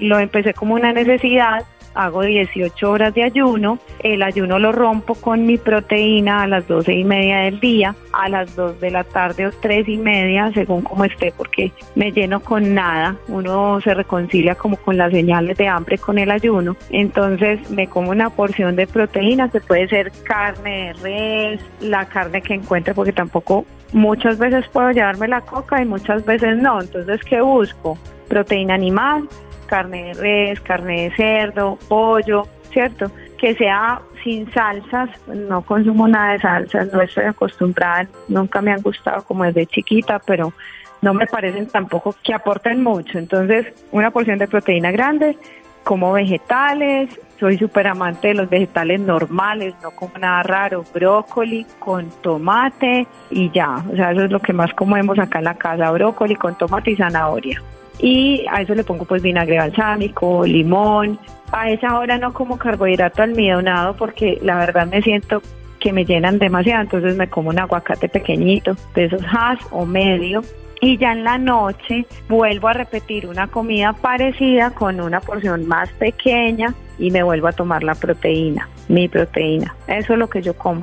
Lo 0.00 0.18
empecé 0.18 0.54
como 0.54 0.74
una 0.74 0.92
necesidad 0.92 1.64
hago 1.94 2.22
18 2.22 2.90
horas 2.90 3.14
de 3.14 3.24
ayuno, 3.24 3.78
el 4.00 4.22
ayuno 4.22 4.58
lo 4.58 4.72
rompo 4.72 5.14
con 5.14 5.46
mi 5.46 5.58
proteína 5.58 6.42
a 6.42 6.46
las 6.46 6.66
12 6.68 6.92
y 6.92 7.04
media 7.04 7.38
del 7.38 7.60
día, 7.60 7.94
a 8.12 8.28
las 8.28 8.54
2 8.56 8.80
de 8.80 8.90
la 8.90 9.04
tarde 9.04 9.46
o 9.46 9.50
3 9.50 9.88
y 9.88 9.98
media, 9.98 10.50
según 10.52 10.82
como 10.82 11.04
esté, 11.04 11.32
porque 11.36 11.72
me 11.94 12.12
lleno 12.12 12.40
con 12.40 12.74
nada, 12.74 13.16
uno 13.28 13.80
se 13.80 13.94
reconcilia 13.94 14.54
como 14.54 14.76
con 14.76 14.96
las 14.96 15.12
señales 15.12 15.56
de 15.56 15.68
hambre 15.68 15.98
con 15.98 16.18
el 16.18 16.30
ayuno, 16.30 16.76
entonces 16.90 17.70
me 17.70 17.86
como 17.86 18.10
una 18.10 18.30
porción 18.30 18.76
de 18.76 18.86
proteína, 18.86 19.48
que 19.50 19.60
puede 19.60 19.88
ser 19.88 20.12
carne 20.24 20.92
de 20.94 21.02
res, 21.02 21.60
la 21.80 22.06
carne 22.06 22.42
que 22.42 22.54
encuentre, 22.54 22.94
porque 22.94 23.12
tampoco 23.12 23.64
muchas 23.92 24.38
veces 24.38 24.66
puedo 24.72 24.90
llevarme 24.90 25.28
la 25.28 25.40
coca 25.42 25.82
y 25.82 25.84
muchas 25.84 26.24
veces 26.24 26.56
no, 26.56 26.80
entonces 26.80 27.20
¿qué 27.24 27.40
busco? 27.40 27.98
Proteína 28.28 28.74
animal, 28.74 29.28
carne 29.72 30.04
de 30.04 30.12
res, 30.12 30.60
carne 30.60 31.04
de 31.04 31.16
cerdo, 31.16 31.78
pollo, 31.88 32.46
¿cierto? 32.70 33.10
Que 33.38 33.54
sea 33.54 34.02
sin 34.22 34.52
salsas, 34.52 35.08
no 35.26 35.62
consumo 35.62 36.06
nada 36.06 36.34
de 36.34 36.40
salsas, 36.40 36.92
no 36.92 37.00
estoy 37.00 37.24
acostumbrada, 37.24 38.06
nunca 38.28 38.60
me 38.60 38.70
han 38.70 38.82
gustado 38.82 39.22
como 39.22 39.44
desde 39.44 39.64
chiquita, 39.64 40.20
pero 40.26 40.52
no 41.00 41.14
me 41.14 41.26
parecen 41.26 41.68
tampoco 41.68 42.14
que 42.22 42.34
aporten 42.34 42.82
mucho. 42.82 43.18
Entonces, 43.18 43.72
una 43.92 44.10
porción 44.10 44.38
de 44.38 44.46
proteína 44.46 44.90
grande, 44.90 45.38
como 45.84 46.12
vegetales, 46.12 47.18
soy 47.40 47.56
súper 47.56 47.86
amante 47.86 48.28
de 48.28 48.34
los 48.34 48.50
vegetales 48.50 49.00
normales, 49.00 49.74
no 49.82 49.92
como 49.92 50.18
nada 50.18 50.42
raro, 50.42 50.84
brócoli 50.92 51.66
con 51.78 52.10
tomate 52.20 53.06
y 53.30 53.50
ya, 53.52 53.82
o 53.90 53.96
sea, 53.96 54.12
eso 54.12 54.24
es 54.24 54.30
lo 54.30 54.40
que 54.40 54.52
más 54.52 54.74
comemos 54.74 55.18
acá 55.18 55.38
en 55.38 55.46
la 55.46 55.54
casa, 55.54 55.90
brócoli 55.92 56.36
con 56.36 56.58
tomate 56.58 56.90
y 56.90 56.96
zanahoria 56.96 57.62
y 57.98 58.44
a 58.50 58.62
eso 58.62 58.74
le 58.74 58.84
pongo 58.84 59.04
pues 59.04 59.22
vinagre 59.22 59.58
balsámico, 59.58 60.44
limón. 60.44 61.18
A 61.52 61.70
esa 61.70 61.98
hora 61.98 62.18
no 62.18 62.32
como 62.32 62.58
carbohidrato 62.58 63.22
almidonado 63.22 63.94
porque 63.96 64.38
la 64.42 64.56
verdad 64.56 64.86
me 64.86 65.02
siento 65.02 65.42
que 65.78 65.92
me 65.92 66.04
llenan 66.04 66.38
demasiado, 66.38 66.82
entonces 66.82 67.16
me 67.16 67.28
como 67.28 67.50
un 67.50 67.58
aguacate 67.58 68.08
pequeñito, 68.08 68.76
de 68.94 69.06
esos 69.06 69.22
has 69.30 69.58
o 69.70 69.84
medio. 69.84 70.42
Y 70.80 70.98
ya 70.98 71.12
en 71.12 71.22
la 71.22 71.38
noche 71.38 72.06
vuelvo 72.28 72.68
a 72.68 72.72
repetir 72.72 73.26
una 73.28 73.46
comida 73.46 73.92
parecida 73.92 74.70
con 74.70 75.00
una 75.00 75.20
porción 75.20 75.66
más 75.66 75.88
pequeña 75.90 76.74
y 76.98 77.10
me 77.10 77.22
vuelvo 77.22 77.48
a 77.48 77.52
tomar 77.52 77.84
la 77.84 77.94
proteína, 77.94 78.68
mi 78.88 79.08
proteína. 79.08 79.74
Eso 79.86 80.14
es 80.14 80.18
lo 80.18 80.28
que 80.28 80.42
yo 80.42 80.54
como. 80.54 80.82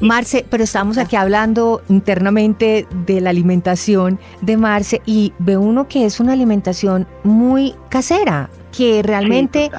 Marce, 0.00 0.44
pero 0.48 0.64
estamos 0.64 0.98
aquí 0.98 1.16
hablando 1.16 1.82
internamente 1.88 2.86
de 3.06 3.20
la 3.20 3.30
alimentación 3.30 4.18
de 4.40 4.56
Marce 4.56 5.02
y 5.06 5.32
ve 5.38 5.56
uno 5.56 5.88
que 5.88 6.04
es 6.04 6.20
una 6.20 6.32
alimentación 6.32 7.06
muy 7.24 7.74
casera, 7.88 8.50
que 8.76 9.02
realmente 9.02 9.70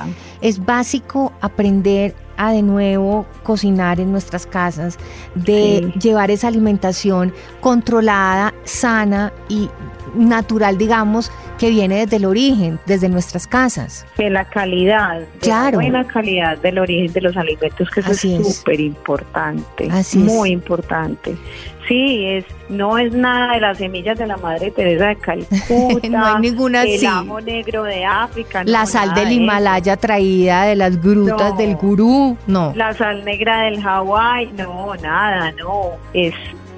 es 0.42 0.64
básico 0.64 1.34
aprender 1.42 2.16
a 2.38 2.52
de 2.52 2.62
nuevo 2.62 3.26
cocinar 3.44 4.00
en 4.00 4.12
nuestras 4.12 4.46
casas, 4.46 4.98
de 5.36 5.92
llevar 6.00 6.32
esa 6.32 6.48
alimentación 6.48 7.34
controlada, 7.62 8.54
sana 8.64 9.32
y 9.50 9.70
natural, 10.16 10.78
digamos, 10.78 11.32
que 11.58 11.70
viene 11.70 12.00
desde 12.00 12.18
el 12.18 12.26
origen, 12.26 12.80
desde 12.86 13.10
nuestras 13.10 13.48
casas. 13.48 14.06
De 14.18 14.30
la 14.30 14.46
calidad, 14.46 15.22
claro. 15.40 15.78
la 15.80 15.84
buena 15.84 16.08
calidad 16.08 16.58
del 16.58 16.80
origen 16.80 17.14
de 17.14 17.22
los 17.22 17.38
alimentos, 17.38 17.90
que 17.90 18.00
eso 18.02 18.12
es 18.12 18.58
súper 18.58 18.80
importante, 18.80 19.90
muy 20.16 20.52
importante. 20.52 21.36
Sí, 21.88 22.26
es, 22.26 22.46
no 22.70 22.98
es 22.98 23.14
nada 23.14 23.54
de 23.54 23.60
las 23.60 23.78
semillas 23.78 24.18
de 24.18 24.28
la 24.28 24.38
Madre 24.38 24.72
Teresa 24.72 25.08
de 25.08 25.16
Calcuta, 25.18 26.08
no 26.10 26.26
hay 26.26 26.42
ninguna 26.42 26.84
el 26.84 27.06
amo 27.06 27.42
negro 27.42 27.84
de 27.84 28.06
África. 28.06 28.64
La 28.66 28.86
sal 28.86 29.14
del 29.14 29.32
Himalaya 29.32 29.98
traída 29.98 30.64
de 30.64 30.76
las 30.76 31.02
grutas 31.02 31.58
del 31.58 31.76
gurú, 31.76 32.38
no. 32.48 32.74
La 32.76 32.94
sal 32.94 33.26
negra 33.26 33.64
del 33.64 33.82
Hawái, 33.82 34.54
no, 34.58 34.96
nada, 34.96 35.52
no. 35.52 35.92
Es 36.14 36.34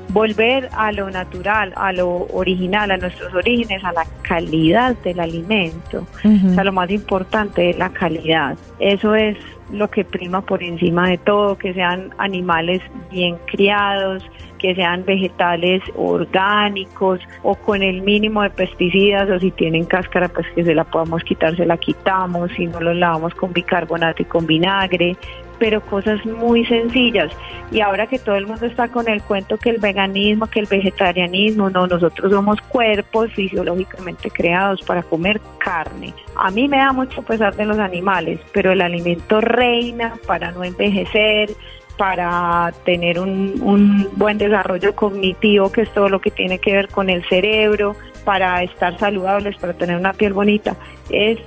volver 0.09 0.69
a 0.71 0.93
lo 0.93 1.09
natural, 1.09 1.73
a 1.75 1.91
lo 1.91 2.27
original, 2.33 2.89
a 2.89 2.97
nuestros 2.97 3.33
orígenes, 3.33 3.83
a 3.83 3.91
la 3.91 4.05
calidad 4.21 4.95
del 5.03 5.19
alimento. 5.19 6.07
O 6.23 6.53
sea, 6.53 6.63
lo 6.63 6.71
más 6.71 6.89
importante 6.89 7.69
es 7.69 7.77
la 7.77 7.89
calidad. 7.89 8.57
Eso 8.79 9.13
es 9.13 9.37
lo 9.71 9.89
que 9.89 10.05
prima 10.05 10.41
por 10.41 10.63
encima 10.63 11.09
de 11.09 11.17
todo, 11.17 11.57
que 11.57 11.73
sean 11.73 12.11
animales 12.17 12.81
bien 13.11 13.37
criados, 13.47 14.23
que 14.65 14.73
sean 14.73 15.05
vegetales 15.05 15.83
orgánicos 15.95 17.19
o 17.43 17.53
con 17.53 17.83
el 17.83 18.01
mínimo 18.01 18.41
de 18.41 18.49
pesticidas 18.49 19.29
o 19.29 19.39
si 19.39 19.51
tienen 19.51 19.85
cáscara 19.85 20.27
pues 20.27 20.47
que 20.55 20.63
se 20.63 20.73
la 20.73 20.83
podamos 20.83 21.23
quitar, 21.23 21.55
se 21.55 21.67
la 21.67 21.77
quitamos, 21.77 22.49
si 22.57 22.65
no 22.65 22.79
lo 22.79 22.95
lavamos 22.95 23.35
con 23.35 23.53
bicarbonato 23.53 24.23
y 24.23 24.25
con 24.25 24.47
vinagre, 24.47 25.15
pero 25.59 25.81
cosas 25.81 26.25
muy 26.25 26.65
sencillas. 26.65 27.31
Y 27.71 27.81
ahora 27.81 28.07
que 28.07 28.17
todo 28.17 28.37
el 28.37 28.47
mundo 28.47 28.65
está 28.65 28.87
con 28.87 29.07
el 29.07 29.21
cuento 29.21 29.57
que 29.57 29.69
el 29.69 29.77
veganismo, 29.77 30.47
que 30.47 30.61
el 30.61 30.65
vegetarianismo, 30.65 31.69
no, 31.69 31.85
nosotros 31.85 32.31
somos 32.31 32.59
cuerpos 32.61 33.31
fisiológicamente 33.33 34.31
creados 34.31 34.81
para 34.81 35.03
comer 35.03 35.39
carne. 35.59 36.11
A 36.37 36.49
mí 36.49 36.67
me 36.67 36.77
da 36.77 36.91
mucho 36.91 37.21
pesar 37.21 37.55
de 37.55 37.65
los 37.65 37.77
animales, 37.77 38.39
pero 38.51 38.71
el 38.71 38.81
alimento 38.81 39.41
reina 39.41 40.15
para 40.25 40.51
no 40.51 40.63
envejecer, 40.63 41.51
para 41.97 42.73
tener 42.83 43.19
un, 43.19 43.59
un 43.61 44.09
buen 44.15 44.37
desarrollo 44.37 44.95
cognitivo, 44.95 45.71
que 45.71 45.81
es 45.81 45.93
todo 45.93 46.09
lo 46.09 46.19
que 46.19 46.31
tiene 46.31 46.59
que 46.59 46.73
ver 46.73 46.89
con 46.89 47.09
el 47.09 47.23
cerebro, 47.27 47.95
para 48.23 48.63
estar 48.63 48.97
saludables, 48.97 49.55
para 49.57 49.73
tener 49.73 49.97
una 49.97 50.13
piel 50.13 50.33
bonita, 50.33 50.75
es 51.09 51.39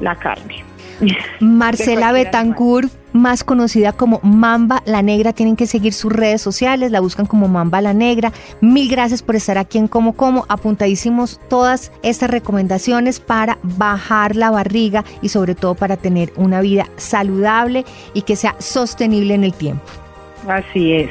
la 0.00 0.14
carne. 0.16 0.69
Marcela 1.40 2.12
Betancourt, 2.12 2.90
más 3.12 3.44
conocida 3.44 3.92
como 3.92 4.20
Mamba 4.22 4.82
la 4.86 5.02
Negra, 5.02 5.32
tienen 5.32 5.56
que 5.56 5.66
seguir 5.66 5.92
sus 5.92 6.12
redes 6.12 6.42
sociales, 6.42 6.90
la 6.90 7.00
buscan 7.00 7.26
como 7.26 7.48
Mamba 7.48 7.80
la 7.80 7.92
Negra. 7.92 8.32
Mil 8.60 8.88
gracias 8.90 9.22
por 9.22 9.36
estar 9.36 9.58
aquí 9.58 9.78
en 9.78 9.88
Como 9.88 10.14
Como, 10.14 10.46
apuntadísimos 10.48 11.40
todas 11.48 11.92
estas 12.02 12.30
recomendaciones 12.30 13.20
para 13.20 13.58
bajar 13.62 14.36
la 14.36 14.50
barriga 14.50 15.04
y 15.22 15.30
sobre 15.30 15.54
todo 15.54 15.74
para 15.74 15.96
tener 15.96 16.32
una 16.36 16.60
vida 16.60 16.86
saludable 16.96 17.84
y 18.14 18.22
que 18.22 18.36
sea 18.36 18.56
sostenible 18.58 19.34
en 19.34 19.44
el 19.44 19.54
tiempo. 19.54 19.84
Así 20.46 20.92
es. 20.92 21.10